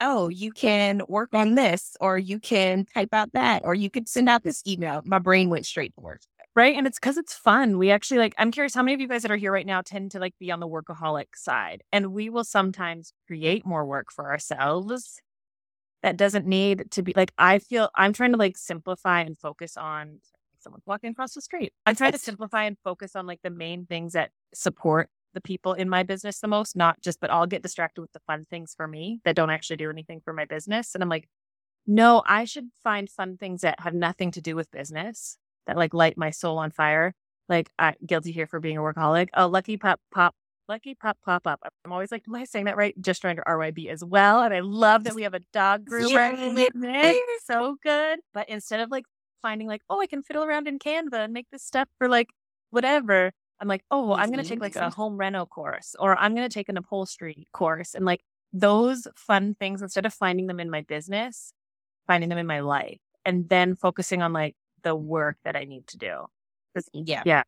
[0.00, 4.08] oh, you can work on this, or you can type out that, or you could
[4.08, 5.02] send out this email.
[5.04, 6.20] My brain went straight to work.
[6.54, 7.78] Right, and it's because it's fun.
[7.78, 8.34] We actually like.
[8.38, 10.34] I'm curious how many of you guys that are here right now tend to like
[10.38, 15.20] be on the workaholic side, and we will sometimes create more work for ourselves
[16.02, 19.76] that doesn't need to be like I feel I'm trying to like simplify and focus
[19.76, 20.20] on
[20.60, 21.72] someone's walking across the street.
[21.86, 25.72] I'm trying to simplify and focus on like the main things that support the people
[25.72, 28.74] in my business the most, not just but I'll get distracted with the fun things
[28.76, 30.94] for me that don't actually do anything for my business.
[30.94, 31.28] And I'm like,
[31.86, 35.94] no, I should find fun things that have nothing to do with business that like
[35.94, 37.14] light my soul on fire.
[37.48, 39.28] Like I guilty here for being a workaholic.
[39.34, 40.34] Oh, lucky pop pop
[40.68, 41.60] Lucky pop pop up.
[41.84, 42.94] I'm always like, am I saying that right?
[43.00, 44.42] Just under RYB as well.
[44.42, 46.10] And I love that we have a dog group.
[47.44, 48.20] So good.
[48.32, 49.04] But instead of like
[49.42, 52.28] finding like, oh, I can fiddle around in Canva and make this stuff for like
[52.70, 56.16] whatever, I'm like, oh, well, I'm going to take like a home reno course or
[56.16, 57.94] I'm going to take an upholstery course.
[57.94, 58.22] And like
[58.52, 61.52] those fun things, instead of finding them in my business,
[62.06, 65.86] finding them in my life and then focusing on like the work that I need
[65.88, 66.26] to do.
[66.92, 67.22] Yeah.
[67.24, 67.44] Yeah.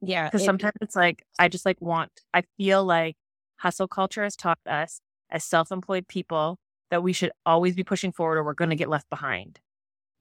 [0.00, 0.26] Yeah.
[0.26, 3.16] Because it- sometimes it's like, I just like want, I feel like
[3.58, 5.00] hustle culture has taught us
[5.30, 6.58] as self employed people
[6.90, 9.60] that we should always be pushing forward or we're going to get left behind.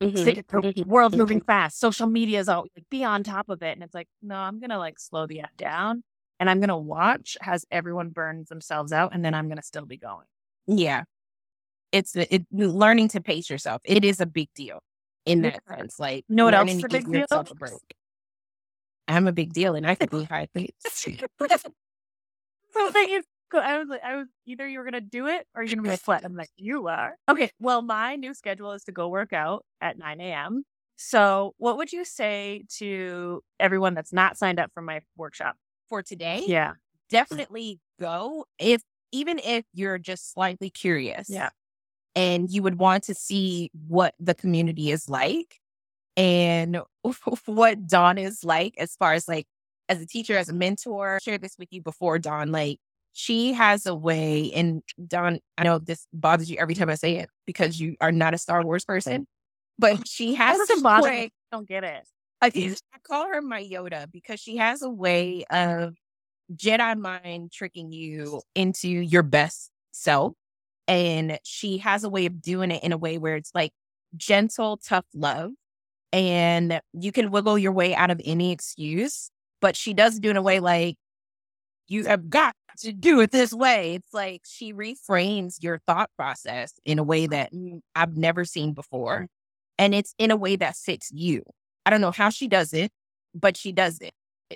[0.02, 1.80] Mhm, the mhm, world's moving fast.
[1.80, 2.70] Social media is out.
[2.76, 3.74] Like, be on top of it.
[3.74, 6.04] And it's like, no, I'm gonna like slow the F down,
[6.40, 9.98] and I'm gonna watch as everyone burns themselves out, and then I'm gonna still be
[9.98, 10.26] going.
[10.68, 11.04] Yeah.
[11.92, 13.82] It's it, learning to pace yourself.
[13.86, 14.82] It is a big deal
[15.26, 15.78] in that Yeah.
[15.78, 16.00] sense.
[16.00, 17.26] Like, know what else is a big deal?
[17.32, 17.46] a.
[19.08, 20.72] I'm a big deal, and I could be high pace.
[22.74, 25.70] So is, I was like, I was either you were gonna do it or you're
[25.76, 26.24] gonna be like, flat.
[26.24, 27.18] I'm like, you are.
[27.30, 27.52] Okay.
[27.60, 30.64] Well, my new schedule is to go work out at 9 a.m.
[30.96, 35.56] So, what would you say to everyone that's not signed up for my workshop?
[35.90, 36.74] For today, Yeah.
[37.10, 38.46] definitely go.
[38.60, 38.82] If
[39.12, 41.50] even if you're just slightly curious, Yeah.
[42.16, 45.60] And you would want to see what the community is like
[46.18, 46.82] and
[47.46, 49.48] what Dawn is like as far as like
[49.90, 51.16] as a teacher, as a mentor.
[51.16, 52.52] I shared this with you before, Dawn.
[52.52, 52.80] Like
[53.14, 57.18] she has a way, and Dawn, I know this bothers you every time I say
[57.18, 59.28] it because you are not a Star Wars person,
[59.78, 61.32] but she has a way.
[61.52, 62.08] I don't get it.
[62.44, 62.48] I,
[62.96, 65.96] I call her my Yoda because she has a way of
[66.56, 70.34] Jedi mind tricking you into your best self.
[70.88, 73.72] And she has a way of doing it in a way where it's like
[74.18, 75.52] gentle, tough love.
[76.14, 80.32] And you can wiggle your way out of any excuse, but she does do it
[80.32, 80.98] in a way like,
[81.88, 83.96] you have got to do it this way.
[83.96, 87.52] It's like she reframes your thought process in a way that
[87.96, 89.28] I've never seen before.
[89.78, 91.44] And it's in a way that fits you.
[91.86, 92.92] I don't know how she does it,
[93.34, 94.14] but she does it.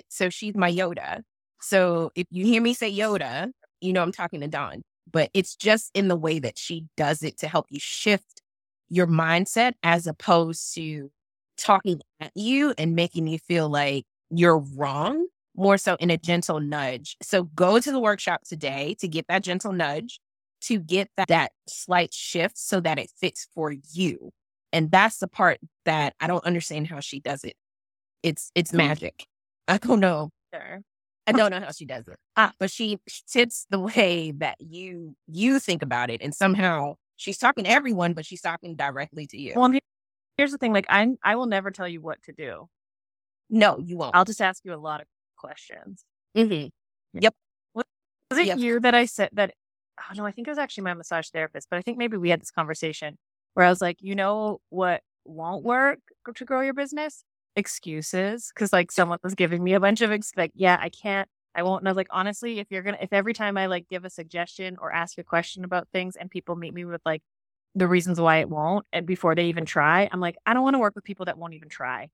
[0.08, 1.22] So she's my Yoda.
[1.60, 5.56] So if you hear me say Yoda, you know I'm talking to Dawn, but it's
[5.56, 8.42] just in the way that she does it to help you shift
[8.88, 11.10] your mindset as opposed to
[11.56, 16.60] talking at you and making you feel like you're wrong, more so in a gentle
[16.60, 17.16] nudge.
[17.22, 20.20] So go to the workshop today to get that gentle nudge,
[20.62, 24.30] to get that, that slight shift so that it fits for you.
[24.72, 27.54] And that's the part that I don't understand how she does it.
[28.22, 28.78] It's it's hmm.
[28.78, 29.26] magic.
[29.68, 30.30] I don't know.
[30.52, 30.82] Sure.
[31.26, 32.16] I don't know how she does it.
[32.36, 37.38] Ah, but she sits the way that you you think about it, and somehow she's
[37.38, 39.54] talking to everyone, but she's talking directly to you.
[39.56, 39.72] Well,
[40.36, 42.68] here's the thing: like, I I will never tell you what to do.
[43.48, 44.14] no, you won't.
[44.14, 46.04] I'll just ask you a lot of questions.
[46.36, 46.70] Mhm.
[47.14, 47.34] Yep.
[47.74, 48.58] Was it Yep.
[48.58, 49.54] you that I said that?
[49.98, 52.30] Oh no, I think it was actually my massage therapist, but I think maybe we
[52.30, 53.18] had this conversation
[53.54, 56.00] where I was like, you know what won't work
[56.34, 57.24] to grow your business?
[57.56, 61.26] Excuses, because like someone was giving me a bunch of ex- like, yeah, I can't,
[61.54, 61.84] I won't.
[61.84, 64.92] Was like, honestly, if you're gonna, if every time I like give a suggestion or
[64.92, 67.22] ask a question about things, and people meet me with like
[67.74, 70.74] the reasons why it won't, and before they even try, I'm like, I don't want
[70.74, 72.10] to work with people that won't even try.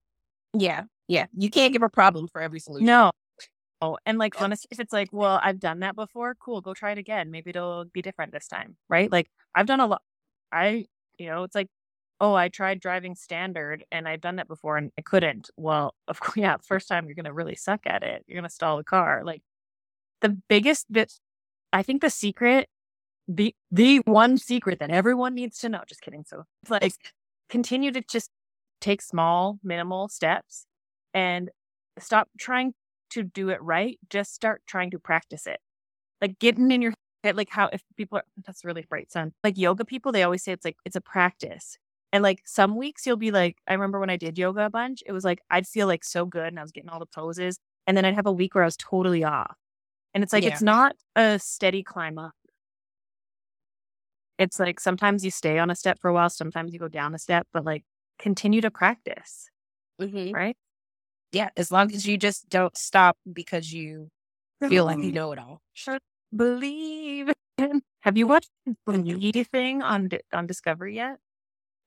[0.54, 1.26] Yeah, yeah.
[1.36, 2.86] You can't give a problem for every solution.
[2.86, 3.10] No.
[3.80, 6.92] Oh, and like honestly, if it's like, well, I've done that before, cool, go try
[6.92, 7.32] it again.
[7.32, 9.10] Maybe it'll be different this time, right?
[9.10, 10.02] Like I've done a lot.
[10.52, 10.86] I,
[11.18, 11.66] you know, it's like,
[12.20, 15.50] oh, I tried driving standard and I've done that before and I couldn't.
[15.56, 18.24] Well, of course, yeah, first time you're gonna really suck at it.
[18.26, 19.22] You're gonna stall the car.
[19.24, 19.42] Like
[20.20, 21.12] the biggest bit,
[21.72, 22.68] I think the secret,
[23.28, 25.82] the the one secret that everyone needs to know.
[25.86, 26.24] Just kidding.
[26.26, 26.94] So it's like
[27.48, 28.30] continue to just
[28.80, 30.66] take small, minimal steps
[31.14, 31.50] and
[31.98, 32.74] stop trying
[33.10, 33.98] to do it right.
[34.10, 35.60] Just start trying to practice it.
[36.20, 36.94] Like getting in your
[37.24, 39.32] head, like how if people are, that's really bright sun.
[39.44, 41.78] Like yoga people, they always say it's like, it's a practice.
[42.12, 45.02] And like some weeks you'll be like, I remember when I did yoga a bunch,
[45.06, 47.58] it was like, I'd feel like so good and I was getting all the poses.
[47.86, 49.56] And then I'd have a week where I was totally off.
[50.14, 50.50] And it's like, Yeah.
[50.50, 52.32] it's not a steady climb up.
[54.38, 57.14] It's like sometimes you stay on a step for a while, sometimes you go down
[57.14, 57.84] a step, but like
[58.18, 59.50] continue to practice,
[60.00, 60.32] Mhm.
[60.34, 60.56] right?
[61.32, 64.10] Yeah, as long as you just don't stop because you
[64.68, 65.62] feel like you know it all.
[65.72, 66.02] should
[66.34, 67.32] believe.
[68.02, 68.50] Have you watched
[68.86, 71.18] the thing on on Discovery yet?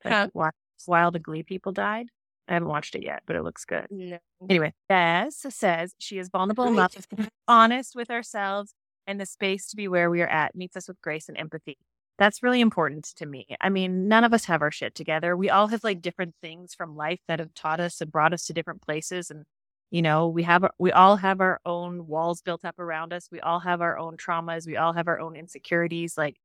[0.06, 0.52] Like, Huh?
[0.86, 2.08] while the Glee people died.
[2.48, 3.88] I haven't watched it yet, but it looks good.
[3.90, 4.20] No.
[4.48, 8.74] Anyway, Bess says she is vulnerable enough to be honest with ourselves
[9.08, 11.78] and the space to be where we are at meets us with grace and empathy.
[12.20, 13.48] That's really important to me.
[13.60, 15.36] I mean, none of us have our shit together.
[15.36, 18.46] We all have like different things from life that have taught us and brought us
[18.46, 19.32] to different places.
[19.32, 19.44] And,
[19.92, 23.28] you know, we have, we all have our own walls built up around us.
[23.32, 24.66] We all have our own traumas.
[24.68, 26.16] We all have our own insecurities.
[26.18, 26.38] Like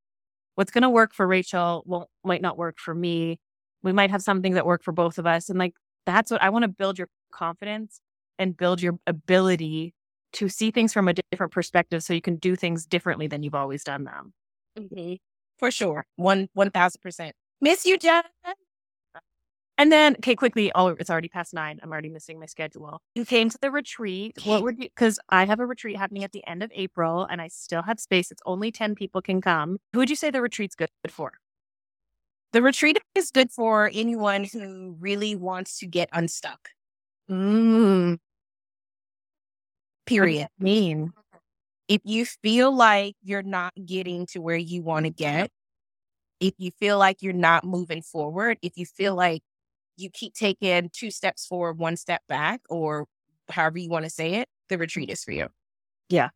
[0.55, 3.39] what's going to work for Rachel won't, might not work for me.
[3.83, 5.49] We might have something that work for both of us.
[5.49, 5.75] And like,
[6.07, 8.01] that's what I want to build your confidence
[8.39, 9.95] and build your ability
[10.33, 13.55] to see things from a different perspective so you can do things differently than you've
[13.55, 14.33] always done them.
[14.79, 15.15] Mm-hmm.
[15.59, 16.07] For sure.
[16.17, 17.33] One, 1000%.
[17.61, 18.23] Miss you, Jen.
[19.77, 20.71] And then, okay, quickly.
[20.75, 21.81] Oh, it's already past nine.
[21.83, 23.01] I'm already missing my schedule.
[23.15, 24.37] You came to the retreat.
[24.45, 24.91] What would you?
[24.95, 27.99] Because I have a retreat happening at the end of April, and I still have
[27.99, 28.31] space.
[28.31, 29.79] It's only ten people can come.
[29.95, 31.33] Who would you say the retreat's good for?
[32.53, 36.71] The retreat is good for anyone who really wants to get unstuck.
[37.31, 38.17] Mm.
[40.07, 40.49] Period.
[40.61, 41.13] I mean,
[41.89, 45.51] If you feel like you're not getting to where you want to get,
[46.41, 49.43] if you feel like you're not moving forward, if you feel like
[49.97, 53.07] you keep taking two steps forward, one step back, or
[53.51, 55.49] however you want to say it, the retreat is for you.
[56.09, 56.31] Yeah.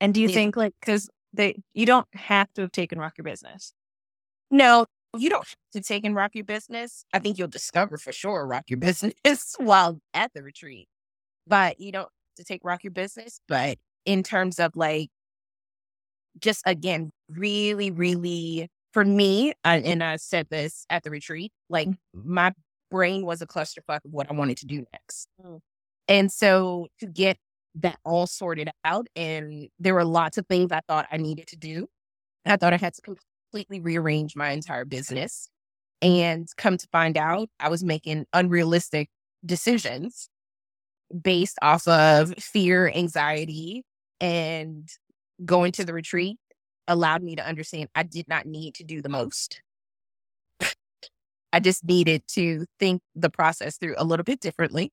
[0.00, 0.34] And do you Yeah.
[0.34, 3.74] think like because they you don't have to have taken Rock Your Business?
[4.50, 4.86] No,
[5.18, 7.04] you don't have to take and rock your business.
[7.12, 9.14] I think you'll discover for sure rock your business
[9.58, 10.88] while at the retreat.
[11.46, 13.40] But you don't have to take rock your business.
[13.48, 15.08] But in terms of like,
[16.38, 21.88] just again, really, really, for me, uh, and I said this at the retreat, like
[22.14, 22.52] my
[22.90, 25.28] brain was a clusterfuck of what I wanted to do next.
[25.44, 25.60] Mm.
[26.06, 27.38] And so to get
[27.76, 31.56] that all sorted out, and there were lots of things I thought I needed to
[31.56, 31.88] do.
[32.46, 33.16] I thought I had to
[33.50, 35.48] completely rearrange my entire business.
[36.00, 39.08] And come to find out, I was making unrealistic
[39.44, 40.28] decisions
[41.22, 43.84] based off of fear, anxiety,
[44.20, 44.88] and
[45.44, 46.36] going to the retreat
[46.86, 49.60] allowed me to understand I did not need to do the most.
[51.52, 54.92] I just needed to think the process through a little bit differently.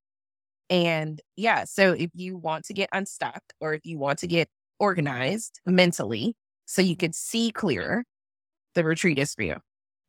[0.70, 4.48] And yeah, so if you want to get unstuck or if you want to get
[4.80, 8.06] organized mentally so you could see clearer,
[8.76, 9.56] the retreat is for you.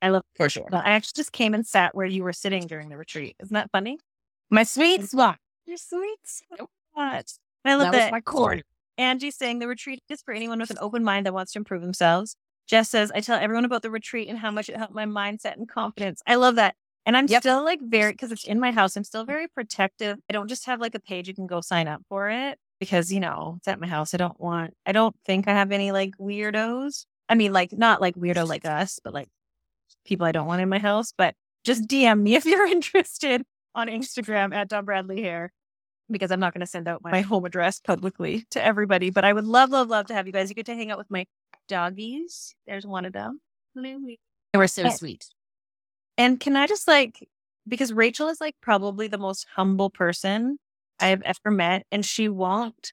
[0.03, 0.23] I love.
[0.37, 0.69] For sure.
[0.71, 3.37] I actually just came and sat where you were sitting during the retreat.
[3.41, 3.99] Isn't that funny?
[4.51, 5.39] My sweet spot.
[5.65, 6.19] You're sweet.
[6.25, 7.25] Spot.
[7.65, 8.13] I love That that.
[8.13, 8.63] my corner.
[8.99, 11.83] Angie saying the retreat is for anyone with an open mind that wants to improve
[11.83, 12.37] themselves.
[12.67, 15.57] Jess says, I tell everyone about the retreat and how much it helped my mindset
[15.57, 16.23] and confidence.
[16.27, 16.75] I love that.
[17.05, 17.43] And I'm Yep.
[17.43, 20.19] still like very, because it's in my house, I'm still very protective.
[20.29, 23.13] I don't just have like a page you can go sign up for it because,
[23.13, 24.13] you know, it's at my house.
[24.15, 27.07] I don't want, I don't think I have any like weirdos.
[27.29, 29.29] I mean, like, not like weirdo like us, but like
[30.05, 31.13] people I don't want in my house.
[31.17, 31.35] But
[31.65, 33.43] just DM me if you're interested
[33.75, 35.53] on Instagram at Dawn Bradley Hair
[36.11, 39.11] because I'm not going to send out my home address publicly to everybody.
[39.11, 40.49] But I would love, love, love to have you guys.
[40.49, 41.27] You get to hang out with my
[41.69, 42.55] doggies.
[42.67, 43.41] There's one of them.
[43.75, 44.21] Louie.
[44.53, 45.27] They were so sweet.
[46.17, 47.29] And can I just like,
[47.69, 50.59] because Rachel is like probably the most humble person
[50.99, 52.93] I have ever met, and she won't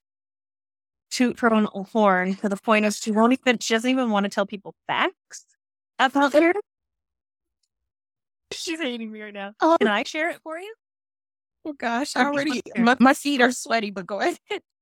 [1.13, 4.23] toot her own horn to the point of she won't even, she doesn't even want
[4.23, 5.45] to tell people facts
[5.99, 6.53] about her.
[8.51, 9.53] She's hating me right now.
[9.61, 10.73] Oh, Can I share it for you?
[11.65, 14.37] oh gosh, I already my, my feet are sweaty, but go ahead.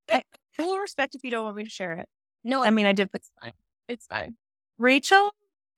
[0.54, 2.08] Full respect if you don't want me to share it.
[2.44, 3.10] No, I mean, I did.
[3.13, 3.54] it's fine.
[3.88, 4.36] It's fine.
[4.78, 5.32] Rachel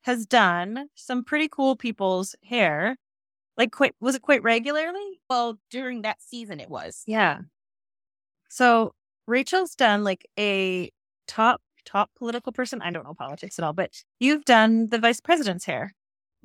[0.03, 2.97] has done some pretty cool people's hair.
[3.57, 5.19] Like, quite, was it quite regularly?
[5.29, 7.03] Well, during that season, it was.
[7.05, 7.39] Yeah.
[8.49, 8.93] So
[9.27, 10.91] Rachel's done like a
[11.27, 12.81] top top political person.
[12.81, 15.93] I don't know politics at all, but you've done the vice president's hair.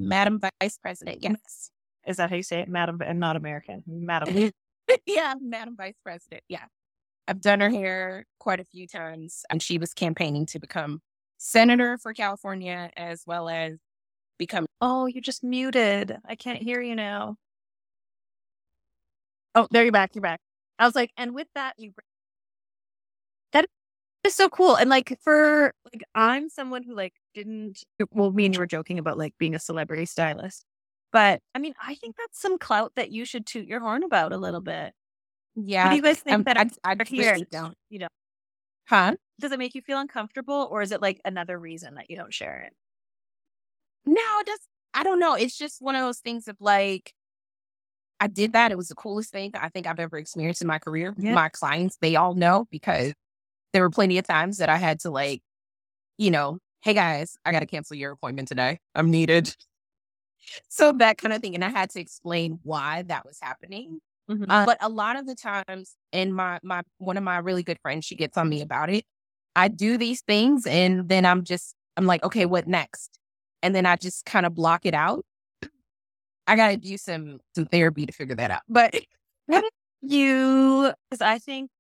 [0.01, 0.07] Mm.
[0.07, 1.31] Madam Vice President, mm.
[1.31, 1.71] yes.
[2.07, 4.51] Is that how you say it, Madam, and not American, Madam?
[5.07, 6.43] yeah, Madam Vice President.
[6.49, 6.65] Yeah.
[7.27, 9.45] I've done her hair quite a few times.
[9.51, 11.01] And she was campaigning to become
[11.37, 13.79] senator for California as well as
[14.39, 16.17] become oh, you're just muted.
[16.25, 17.37] I can't hear you now.
[19.55, 20.15] Oh, there you're back.
[20.15, 20.41] You're back.
[20.79, 21.93] I was like, and with that, you.
[24.25, 24.77] Is so cool.
[24.77, 27.83] And like for like, I'm someone who like didn't.
[28.11, 30.65] Well, me and you were joking about like being a celebrity stylist,
[31.13, 34.33] but I mean, I think that's some clout that you should toot your horn about
[34.33, 34.93] a little bit.
[35.55, 35.85] Yeah.
[35.85, 37.75] What do you guys think um, that I, I really don't.
[37.89, 38.09] You know,
[38.89, 39.15] Huh?
[39.41, 42.35] does it make you feel uncomfortable, or is it like another reason that you don't
[42.35, 42.73] share it?
[44.05, 44.61] No, it does.
[44.95, 45.35] I don't know.
[45.35, 47.13] It's just one of those things of like,
[48.21, 48.73] I did that.
[48.73, 51.15] It was the coolest thing I think I've ever experienced in my career.
[51.19, 51.35] Yeah.
[51.35, 53.13] My clients, they all know because
[53.73, 55.43] there were plenty of times that I had to like,
[56.17, 58.81] you know, hey guys, I got to cancel your appointment today.
[58.95, 59.55] I'm needed.
[60.69, 61.55] So that kind of thing.
[61.55, 64.01] And I had to explain why that was happening.
[64.51, 67.79] Uh, but a lot of the times, and my my one of my really good
[67.81, 69.05] friends, she gets on me about it.
[69.57, 73.19] I do these things, and then I'm just I'm like, okay, what next?
[73.63, 75.25] And then I just kind of block it out.
[76.47, 78.63] I got to do some some therapy to figure that out.
[78.69, 78.95] But
[80.03, 81.71] you because i think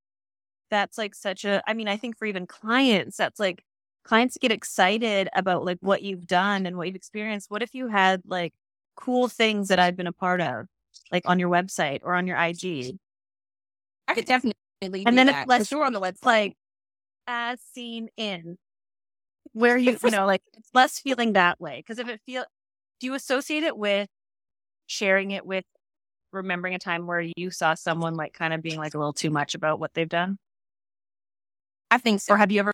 [0.70, 3.64] that's like such a i mean i think for even clients that's like
[4.08, 7.50] clients get excited about like what you've done and what you've experienced.
[7.50, 8.54] What if you had like
[8.96, 10.66] cool things that i've been a part of
[11.12, 12.96] like on your website or on your ig
[14.08, 16.24] I could definitely and then that, it's less sure on the website.
[16.24, 16.56] Like
[17.26, 18.56] as seen in
[19.52, 22.44] where you you know like it's less feeling that way because if it feel
[23.00, 24.08] do you associate it with
[24.86, 25.64] sharing it with
[26.32, 29.30] remembering a time where you saw someone like kind of being like a little too
[29.30, 30.38] much about what they've done
[31.90, 32.34] I think so.
[32.34, 32.72] or have you ever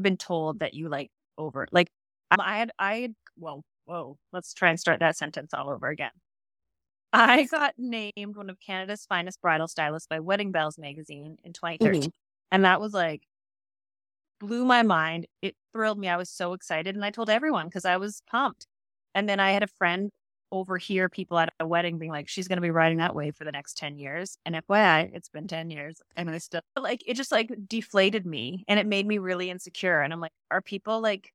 [0.00, 1.88] been told that you like over like
[2.30, 5.88] um, I had I had well whoa let's try and start that sentence all over
[5.88, 6.12] again.
[7.12, 12.10] I got named one of Canada's finest bridal stylists by Wedding Bells magazine in 2013.
[12.10, 12.12] Mhm.
[12.52, 13.22] And that was like
[14.40, 15.26] blew my mind.
[15.42, 16.08] It thrilled me.
[16.08, 18.66] I was so excited and I told everyone because I was pumped.
[19.14, 20.10] And then I had a friend
[20.54, 23.44] overhear people at a wedding being like, she's going to be riding that wave for
[23.44, 24.38] the next 10 years.
[24.46, 28.64] And FYI, it's been 10 years and I still like it just like deflated me
[28.68, 30.00] and it made me really insecure.
[30.00, 31.32] And I'm like, are people like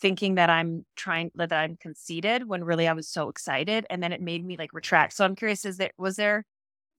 [0.00, 4.12] thinking that I'm trying that I'm conceited when really I was so excited and then
[4.12, 5.12] it made me like retract.
[5.12, 6.44] So I'm curious is there was there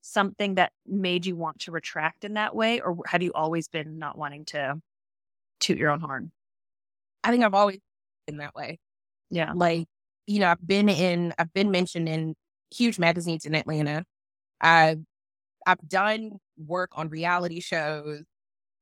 [0.02, 3.98] something that made you want to retract in that way or have you always been
[3.98, 4.76] not wanting to
[5.60, 6.32] toot your own horn?
[7.24, 7.80] I think I've always
[8.28, 8.80] been that way.
[9.30, 9.54] Yeah.
[9.56, 9.88] Like,
[10.28, 12.36] you know, I've been in, I've been mentioned in
[12.74, 14.04] huge magazines in Atlanta.
[14.60, 15.02] I've,
[15.66, 18.24] I've done work on reality shows.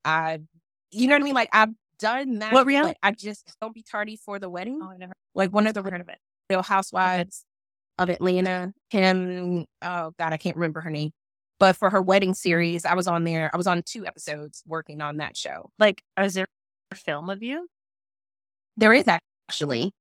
[0.06, 0.44] I've,
[0.92, 1.36] you know what I mean?
[1.36, 2.54] Like, I've done that.
[2.54, 2.98] What reality?
[3.04, 4.80] I just don't be tardy for the wedding.
[4.82, 6.18] Oh, I never Like one of the heard of it.
[6.50, 7.46] Real Housewives
[7.98, 8.74] of Atlanta.
[8.90, 11.12] Kim, oh God, I can't remember her name.
[11.60, 13.52] But for her wedding series, I was on there.
[13.54, 15.70] I was on two episodes working on that show.
[15.78, 16.48] Like, is there
[16.92, 17.68] a film of you?
[18.78, 19.06] There is
[19.50, 19.92] actually.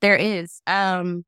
[0.00, 0.60] There is.
[0.66, 1.24] Um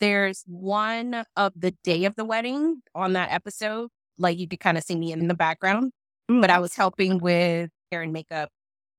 [0.00, 3.90] there's one of the day of the wedding on that episode.
[4.18, 5.92] Like you could kind of see me in the background.
[6.28, 8.50] But I was helping with hair and makeup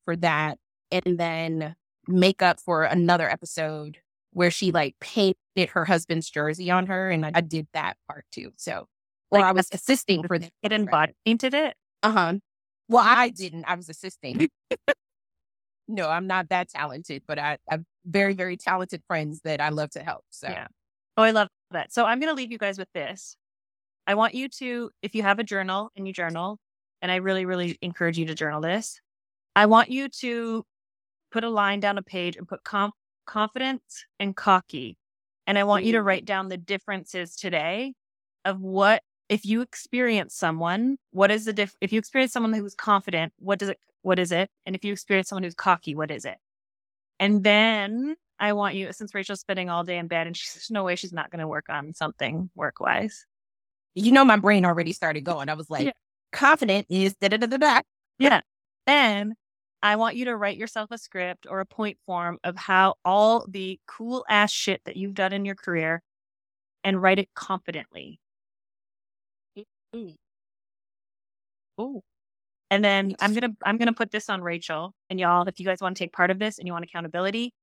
[0.06, 0.58] for that.
[0.92, 1.76] And then
[2.08, 3.98] makeup for another episode
[4.32, 7.10] where she like painted her husband's jersey on her.
[7.10, 8.52] And I, I did that part too.
[8.58, 8.88] So
[9.32, 10.52] or Like, I was assisting for that.
[10.62, 11.76] It and body painted it.
[12.04, 12.36] Uh-huh.
[12.90, 13.66] Well, I didn't.
[13.66, 14.50] I was assisting.
[15.88, 19.70] no, I'm not that talented, but I, I have very, very talented friends that I
[19.70, 20.24] love to help.
[20.30, 20.68] So Yeah.
[21.18, 21.94] Oh, I love that.
[21.94, 23.36] So I'm going to leave you guys with this.
[24.08, 26.58] I want you to, if you have a journal and you journal,
[27.02, 29.00] and I really, really encourage you to journal this,
[29.56, 30.66] I want you to
[31.32, 32.94] put a line down a page and put com-
[33.26, 33.82] confident
[34.20, 34.98] and cocky.
[35.46, 37.94] And I want you to write down the differences today
[38.46, 41.76] of what, if you experience someone, what is the diff?
[41.82, 44.50] If you experience someone who's confident, what does it, what is it?
[44.66, 46.38] And if you experience someone who's cocky, what is it?
[47.20, 50.72] And then I want you, since Rachel's spending all day in bed and she's there's
[50.72, 53.26] no way she's not going to work on something work wise.
[53.96, 55.50] you know my brain already started going.
[55.50, 55.92] I was like, Yeah.
[56.32, 57.82] confident is da da da da da.
[58.20, 58.42] Yeah.
[58.88, 59.36] Then
[59.82, 63.46] I want you to write yourself a script or a point form of how all
[63.48, 66.02] the cool ass shit that you've done in your career
[66.84, 68.20] and write it confidently.
[71.80, 72.02] Ooh.
[72.74, 75.48] And then I'm gonna I'm gonna put this on Rachel and y'all.
[75.48, 77.54] If you guys want to take part of this and you want accountability,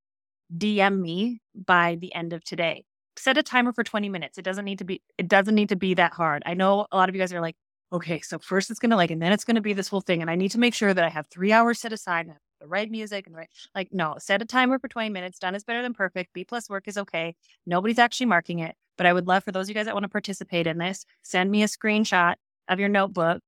[0.56, 2.84] DM me by the end of today.
[3.18, 4.38] Set a timer for 20 minutes.
[4.38, 6.44] It doesn't need to be it doesn't need to be that hard.
[6.46, 7.56] I know a lot of you guys are like,
[7.92, 10.30] okay, so first it's gonna like, and then it's gonna be this whole thing, and
[10.30, 12.68] I need to make sure that I have three hours set aside and have the
[12.68, 15.40] right music and right like no, set a timer for 20 minutes.
[15.40, 16.32] Done is better than perfect.
[16.34, 17.34] B plus work is okay.
[17.66, 20.04] Nobody's actually marking it, but I would love for those of you guys that want
[20.04, 22.36] to participate in this, send me a screenshot
[22.68, 23.42] of your notebook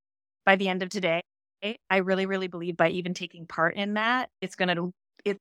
[0.45, 1.23] by the end of today.
[1.91, 4.91] I really, really believe by even taking part in that, it's gonna
[5.25, 5.39] it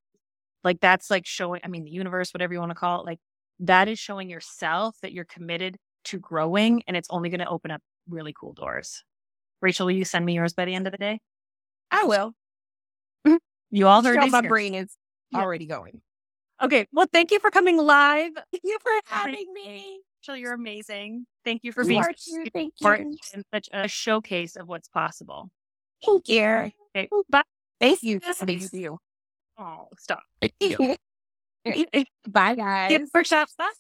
[0.64, 1.62] like that's like showing.
[1.64, 3.20] I mean, the universe, whatever you want to call it, like
[3.60, 7.70] that is showing yourself that you're committed to growing, and it's only going to open
[7.72, 9.04] up really cool doors.
[9.62, 11.20] Rachel, will you send me yours by the end of the day?
[11.92, 12.34] I will.
[13.28, 13.38] Mm-hmm.
[13.70, 14.96] You all heard my brain is
[15.32, 15.42] Yeah.
[15.42, 16.02] already going.
[16.62, 18.34] Okay, well, thank you for coming live.
[18.34, 20.02] Thank you for having me.
[20.22, 21.26] Rachel, you're amazing.
[21.46, 22.46] Thank you for being are such too.
[22.54, 23.18] Thank you.
[23.34, 25.50] and such a showcase of what's possible.
[26.06, 26.72] Thank you.
[26.96, 27.44] Okay, bye.
[27.80, 28.20] Thank you.
[28.20, 29.00] Thank you.
[29.58, 30.24] Oh, stop.
[30.42, 30.96] Thank you.
[32.28, 32.90] Bye, guys.
[32.90, 33.54] Get workshops.
[33.58, 33.72] Bye.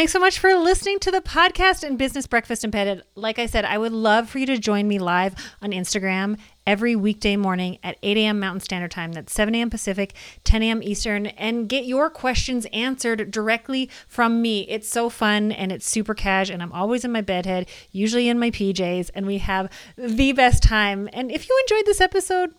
[0.00, 3.02] Thanks so much for listening to the podcast and Business Breakfast and Bedhead.
[3.16, 6.96] Like I said, I would love for you to join me live on Instagram every
[6.96, 8.40] weekday morning at 8 a.m.
[8.40, 9.12] Mountain Standard Time.
[9.12, 9.68] That's 7 a.m.
[9.68, 10.82] Pacific, 10 a.m.
[10.82, 14.62] Eastern, and get your questions answered directly from me.
[14.70, 18.38] It's so fun and it's super cash, and I'm always in my bedhead, usually in
[18.38, 21.10] my PJs, and we have the best time.
[21.12, 22.54] And if you enjoyed this episode,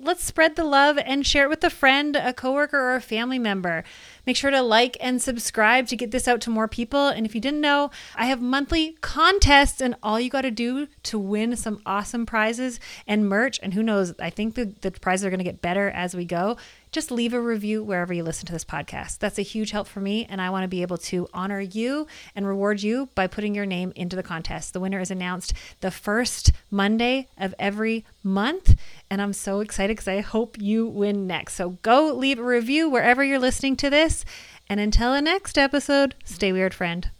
[0.00, 3.38] let's spread the love and share it with a friend, a coworker, or a family
[3.38, 3.84] member.
[4.26, 7.08] Make sure to like and subscribe to get this out to more people.
[7.08, 10.88] And if you didn't know, I have monthly contests, and all you got to do
[11.04, 15.24] to win some awesome prizes and merch, and who knows, I think the, the prizes
[15.24, 16.56] are going to get better as we go.
[16.92, 19.18] Just leave a review wherever you listen to this podcast.
[19.18, 22.06] That's a huge help for me, and I want to be able to honor you
[22.34, 24.72] and reward you by putting your name into the contest.
[24.72, 28.76] The winner is announced the first Monday of every month,
[29.10, 31.54] and I'm so excited because I hope you win next.
[31.54, 34.24] So go leave a review wherever you're listening to this.
[34.68, 37.10] And until the next episode, stay weird, friend.